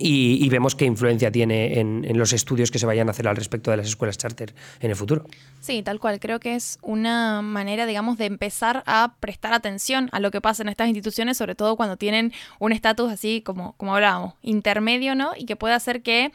y, 0.00 0.48
vemos 0.48 0.74
qué 0.74 0.84
influencia 0.84 1.30
tiene 1.30 1.80
en, 1.80 2.18
los 2.18 2.32
estudios 2.32 2.70
que 2.70 2.78
se 2.78 2.86
vayan 2.86 3.08
a 3.08 3.10
hacer 3.10 3.28
al 3.28 3.36
respecto 3.36 3.70
de 3.70 3.76
las 3.76 3.86
escuelas 3.86 4.18
charter 4.18 4.54
en 4.80 4.90
el 4.90 4.96
futuro. 4.96 5.24
Sí, 5.60 5.82
tal 5.82 5.98
cual. 5.98 6.20
Creo 6.20 6.40
que 6.40 6.54
es 6.54 6.78
una 6.82 7.42
manera, 7.42 7.86
digamos, 7.86 8.18
de 8.18 8.26
empezar 8.26 8.82
a 8.86 9.14
prestar 9.20 9.52
atención 9.52 10.08
a 10.12 10.20
lo 10.20 10.30
que 10.30 10.40
pasa 10.40 10.62
en 10.62 10.68
estas 10.68 10.88
instituciones, 10.88 11.36
sobre 11.36 11.54
todo 11.54 11.76
cuando 11.76 11.96
tienen 11.96 12.32
un 12.58 12.72
estatus 12.72 13.10
así 13.10 13.42
como, 13.42 13.74
como 13.76 13.94
hablábamos, 13.94 14.34
intermedio, 14.42 15.14
¿no? 15.14 15.32
Y 15.36 15.46
que 15.46 15.56
puede 15.56 15.74
hacer 15.74 16.02
que 16.02 16.32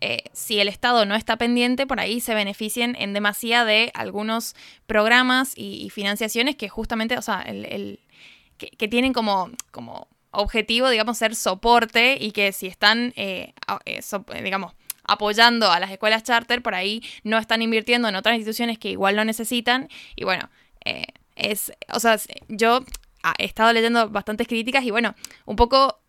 eh, 0.00 0.24
si 0.32 0.60
el 0.60 0.68
Estado 0.68 1.04
no 1.06 1.14
está 1.14 1.36
pendiente, 1.36 1.86
por 1.86 2.00
ahí 2.00 2.20
se 2.20 2.34
beneficien 2.34 2.96
en 2.98 3.12
demasía 3.12 3.64
de 3.64 3.90
algunos 3.94 4.54
programas 4.86 5.52
y, 5.56 5.88
financiaciones 5.90 6.56
que 6.56 6.68
justamente, 6.68 7.16
o 7.16 7.22
sea, 7.22 7.40
el, 7.42 8.00
que, 8.58 8.88
tienen 8.88 9.12
como, 9.12 9.50
como 9.70 10.08
objetivo, 10.30 10.90
digamos, 10.90 11.18
ser 11.18 11.34
soporte 11.34 12.18
y 12.20 12.32
que 12.32 12.52
si 12.52 12.66
están, 12.66 13.12
eh, 13.16 13.54
eh, 13.84 14.02
digamos, 14.42 14.74
apoyando 15.04 15.70
a 15.70 15.80
las 15.80 15.90
escuelas 15.90 16.24
charter, 16.24 16.62
por 16.62 16.74
ahí 16.74 17.02
no 17.22 17.38
están 17.38 17.62
invirtiendo 17.62 18.08
en 18.08 18.16
otras 18.16 18.36
instituciones 18.36 18.78
que 18.78 18.90
igual 18.90 19.16
lo 19.16 19.24
necesitan. 19.24 19.88
Y 20.14 20.24
bueno, 20.24 20.50
es, 21.36 21.72
o 21.92 22.00
sea, 22.00 22.18
yo 22.48 22.84
he 23.38 23.44
estado 23.44 23.72
leyendo 23.72 24.08
bastantes 24.08 24.46
críticas 24.46 24.84
y 24.84 24.90
bueno, 24.90 25.14
un 25.46 25.56
poco 25.56 26.00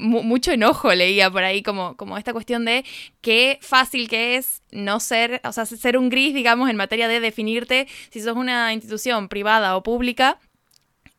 mucho 0.00 0.52
enojo 0.52 0.92
leía 0.94 1.30
por 1.30 1.44
ahí, 1.44 1.62
como, 1.62 1.96
como 1.96 2.18
esta 2.18 2.32
cuestión 2.32 2.64
de 2.64 2.84
qué 3.20 3.58
fácil 3.60 4.08
que 4.08 4.36
es 4.36 4.62
no 4.72 4.98
ser, 5.00 5.40
o 5.44 5.52
sea, 5.52 5.66
ser 5.66 5.96
un 5.98 6.08
gris, 6.08 6.34
digamos, 6.34 6.70
en 6.70 6.76
materia 6.76 7.08
de 7.08 7.20
definirte 7.20 7.86
si 8.10 8.20
sos 8.20 8.36
una 8.36 8.72
institución 8.72 9.28
privada 9.28 9.76
o 9.76 9.82
pública 9.82 10.38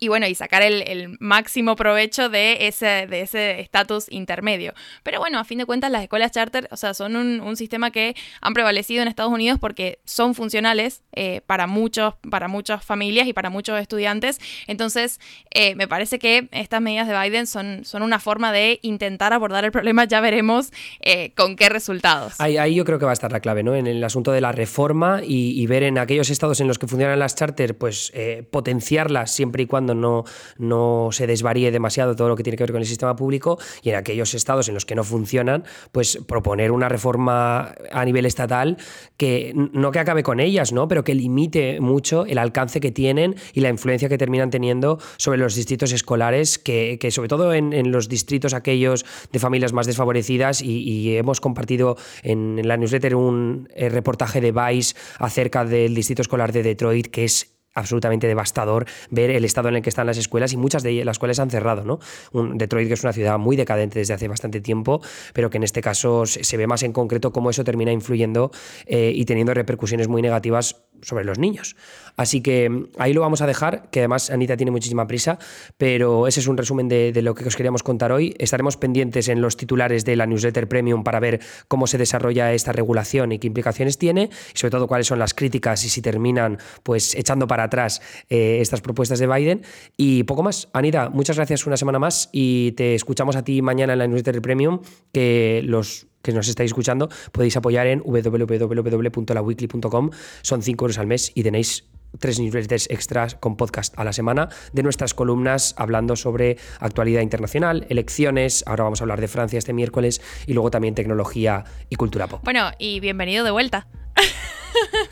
y 0.04 0.08
bueno, 0.08 0.26
y 0.26 0.34
sacar 0.34 0.64
el, 0.64 1.16
máximo 1.20 1.76
provecho 1.76 2.28
de 2.28 2.68
ese 2.68 3.06
de 3.08 3.22
ese 3.22 3.60
estatus 3.60 4.08
intermedio. 4.10 4.74
Pero 5.04 5.20
bueno, 5.20 5.38
a 5.38 5.44
fin 5.44 5.60
de 5.60 5.66
cuentas 5.66 5.92
las 5.92 6.02
escuelas 6.02 6.32
charter, 6.32 6.68
o 6.72 6.76
sea, 6.76 6.96
son 6.96 7.16
un, 7.16 7.56
sistema 7.56 7.92
que 7.92 8.16
han 8.42 8.54
prevalecido 8.54 9.04
en 9.04 9.08
Estados 9.08 9.32
Unidos 9.32 9.60
porque 9.60 10.00
son 10.06 10.34
funcionales 10.34 11.04
eh, 11.12 11.42
para, 11.46 11.68
muchos, 11.68 12.16
para 12.32 12.48
muchas 12.48 12.84
familias 12.84 13.28
y 13.28 13.34
para 13.34 13.52
muchos 13.52 13.80
estudiantes. 13.80 14.40
Entonces, 14.66 15.20
eh, 15.52 15.76
me 15.76 15.88
parece 15.88 16.18
que 16.18 16.48
estas 16.52 16.82
medidas 16.82 17.08
de 17.08 17.20
Biden 17.20 17.46
son, 17.46 17.86
son 17.86 18.02
una 18.02 18.20
forma 18.20 18.52
de 18.52 18.80
intentar 18.82 19.34
abordar 19.34 19.66
el 19.66 19.72
problema, 19.72 20.06
ya 20.06 20.20
veremos 20.20 20.72
eh, 21.02 21.34
con 21.36 21.56
qué 21.56 21.70
resultados. 21.70 22.34
Ahí, 22.40 22.74
yo 22.74 22.86
creo 22.86 22.98
que 22.98 23.06
va 23.06 23.12
a 23.12 23.14
estar 23.14 23.32
la 23.32 23.42
clave, 23.42 23.62
¿no? 23.62 23.76
En 23.76 23.86
el 23.86 24.04
asunto 24.04 24.32
de 24.32 24.42
la 24.42 24.52
reforma 24.52 25.22
y, 25.24 25.68
ver 25.68 25.84
en 25.84 26.00
aquellos 26.00 26.32
estados 26.32 26.60
en 26.60 26.68
los 26.68 26.80
que 26.80 26.88
funcionan 26.88 27.20
las 27.20 27.36
charter, 27.36 27.78
pues 27.78 28.12
potenciarlas 28.50 29.32
siempre 29.32 29.64
y 29.64 29.66
cuando 29.68 29.90
no, 29.93 30.23
no 30.58 31.10
se 31.12 31.27
desvaríe 31.27 31.71
demasiado 31.71 32.15
todo 32.15 32.30
lo 32.30 32.36
que 32.36 32.43
tiene 32.43 32.58
que 32.58 32.63
ver 32.63 32.71
con 32.71 32.82
el 32.82 32.88
sistema 32.88 33.15
público 33.15 33.60
y 33.82 33.89
en 33.89 33.95
aquellos 33.95 34.34
estados 34.34 34.67
en 34.67 34.73
los 34.73 34.86
que 34.86 34.95
no 34.95 35.04
funcionan, 35.04 35.63
pues 35.91 36.19
proponer 36.27 36.71
una 36.71 36.89
reforma 36.89 37.73
a 37.91 38.06
nivel 38.06 38.25
estatal 38.25 38.77
que 39.17 39.54
no 39.56 39.91
que 39.91 39.99
acabe 39.99 40.23
con 40.23 40.39
ellas, 40.39 40.71
¿no? 40.73 40.88
pero 40.88 41.04
que 41.04 41.15
limite 41.15 41.80
mucho 41.80 42.25
el 42.25 42.38
alcance 42.38 42.80
que 42.80 42.91
tienen 42.91 43.36
y 43.54 43.62
la 43.62 43.69
influencia 43.69 44.10
que 44.10 44.17
terminan 44.17 44.49
teniendo 44.49 44.99
sobre 45.17 45.38
los 45.38 45.56
distritos 45.56 45.91
escolares, 45.91 46.58
que, 46.60 46.97
sobre 47.12 47.30
todo 47.30 47.54
en, 47.54 47.91
los 47.91 48.10
distritos 48.10 48.54
aquellos 48.54 49.06
de 49.32 49.39
familias 49.39 49.73
más 49.73 49.88
desfavorecidas 49.88 50.62
y, 50.62 51.01
hemos 51.17 51.41
compartido 51.41 51.97
en, 52.23 52.67
la 52.67 52.77
newsletter 52.77 53.15
un 53.15 53.67
eh, 53.75 53.89
reportaje 53.89 54.39
de 54.39 54.51
Vice 54.51 54.95
acerca 55.19 55.65
del 55.65 55.93
distrito 55.93 56.21
escolar 56.21 56.51
de 56.51 56.63
Detroit, 56.63 57.08
que 57.08 57.25
es 57.25 57.61
absolutamente 57.74 58.28
devastador 58.28 58.86
ver 59.10 59.30
el 59.32 59.46
estado 59.46 59.70
en 59.70 59.76
el 59.76 59.82
que 59.82 59.90
están 59.90 60.08
las 60.08 60.18
escuelas 60.18 60.54
y 60.54 60.58
muchas 60.58 60.84
de 60.84 61.06
las 61.06 61.20
cuales 61.20 61.40
han 61.40 61.50
cerrado, 61.50 61.84
¿no? 61.84 62.00
Un 62.32 62.58
Detroit 62.58 62.88
que 62.88 62.94
es 62.94 63.04
una 63.04 63.14
ciudad 63.14 63.38
muy 63.38 63.56
decadente 63.56 64.00
desde 64.00 64.14
hace 64.14 64.28
bastante 64.28 64.62
tiempo, 64.62 65.02
pero 65.34 65.50
que 65.50 65.58
en 65.58 65.64
este 65.64 65.82
caso 65.82 66.26
se 66.26 66.58
ve 66.58 66.68
más 66.68 66.84
en 66.84 66.94
concreto 66.94 67.32
cómo 67.32 67.50
eso 67.50 67.64
termina 67.64 67.92
influyendo 67.92 68.52
eh, 68.86 69.12
y 69.16 69.26
teniendo 69.26 69.54
repercusiones 69.54 70.08
muy 70.08 70.22
negativas 70.22 70.84
sobre 71.02 71.26
los 71.26 71.40
niños. 71.40 71.76
Así 72.18 72.42
que 72.42 72.70
mm, 72.70 72.88
ahí 72.98 73.14
lo 73.14 73.22
vamos 73.22 73.42
a 73.42 73.48
dejar, 73.48 73.90
que 73.90 74.00
además 74.00 74.30
Anita 74.30 74.58
tiene 74.58 74.72
muchísima 74.72 75.08
prisa, 75.08 75.40
pero 75.78 76.28
ese 76.28 76.40
es 76.40 76.48
un 76.48 76.58
resumen 76.58 76.88
de, 76.88 77.20
lo 77.22 77.36
que 77.36 77.46
os 77.46 77.56
queríamos 77.56 77.84
contar 77.84 78.12
hoy. 78.12 78.36
Estaremos 78.38 78.78
pendientes 78.78 79.28
en 79.28 79.42
los 79.42 79.58
titulares 79.58 80.06
de 80.06 80.16
la 80.16 80.26
newsletter 80.26 80.68
premium 80.68 81.04
para 81.04 81.20
ver 81.20 81.40
cómo 81.68 81.88
se 81.88 81.98
desarrolla 81.98 82.54
esta 82.54 82.72
regulación 82.72 83.32
y 83.32 83.40
qué 83.40 83.48
implicaciones 83.48 83.98
tiene, 83.98 84.30
y 84.54 84.58
sobre 84.58 84.72
todo 84.72 84.88
cuáles 84.88 85.08
son 85.08 85.20
las 85.20 85.34
críticas 85.34 85.84
y 85.86 85.90
si 85.90 86.02
terminan 86.02 86.58
pues 86.84 87.16
echando 87.16 87.48
para 87.48 87.64
atrás 87.64 88.02
eh, 88.30 88.60
estas 88.62 88.82
propuestas 88.82 89.20
de 89.20 89.28
Biden. 89.28 89.64
Y 89.98 90.24
poco 90.24 90.44
más. 90.44 90.70
Anita, 90.74 91.10
muchas 91.10 91.38
gracias 91.38 91.66
una 91.66 91.78
semana 91.78 92.00
más 92.00 92.30
y 92.32 92.74
te 92.74 92.96
escuchamos 92.96 93.36
a 93.36 93.44
ti 93.44 93.62
mañana 93.62 93.94
en 93.94 94.00
la 94.00 94.08
newsletter 94.08 94.42
premium, 94.42 94.82
que 95.12 95.62
los 95.64 96.08
que 96.22 96.32
nos 96.32 96.48
estáis 96.48 96.72
escuchando, 96.72 97.10
podéis 97.32 97.58
apoyar 97.58 97.88
en 97.88 98.02
www.laweekly.com. 98.06 100.10
Son 100.42 100.62
5 100.62 100.86
euros 100.86 100.98
al 100.98 101.08
mes 101.08 101.32
y 101.36 101.44
tenéis 101.44 101.86
tres 102.20 102.40
newsletters 102.40 102.90
extras 102.90 103.36
con 103.36 103.56
podcast 103.56 103.98
a 103.98 104.04
la 104.04 104.14
semana 104.14 104.50
de 104.74 104.84
nuestras 104.84 105.14
columnas 105.14 105.74
hablando 105.78 106.16
sobre 106.16 106.58
actualidad 106.80 107.22
internacional, 107.22 107.86
elecciones, 107.90 108.64
ahora 108.68 108.84
vamos 108.84 109.02
a 109.02 109.04
hablar 109.04 109.22
de 109.22 109.28
Francia 109.28 109.58
este 109.58 109.74
miércoles 109.74 110.22
y 110.46 110.54
luego 110.54 110.72
también 110.72 110.96
tecnología 110.96 111.64
y 111.90 111.96
cultura 111.96 112.28
pop. 112.28 112.42
Bueno, 112.44 112.72
y 112.78 113.00
bienvenido 113.00 113.44
de 113.44 113.52
vuelta. 113.52 113.88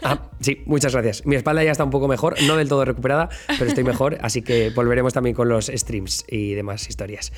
Ah, 0.01 0.29
sí, 0.39 0.63
muchas 0.65 0.93
gracias. 0.93 1.25
Mi 1.25 1.35
espalda 1.35 1.63
ya 1.63 1.71
está 1.71 1.83
un 1.83 1.89
poco 1.89 2.07
mejor, 2.07 2.41
no 2.43 2.55
del 2.55 2.69
todo 2.69 2.85
recuperada, 2.85 3.29
pero 3.47 3.65
estoy 3.65 3.83
mejor, 3.83 4.17
así 4.21 4.41
que 4.41 4.69
volveremos 4.69 5.13
también 5.13 5.35
con 5.35 5.49
los 5.49 5.67
streams 5.67 6.23
y 6.29 6.53
demás 6.53 6.87
historias. 6.87 7.33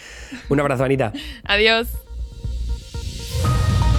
Un 0.48 0.60
abrazo, 0.60 0.84
Anita. 0.84 1.12
Adiós. 1.44 1.88
Bye. 3.44 3.91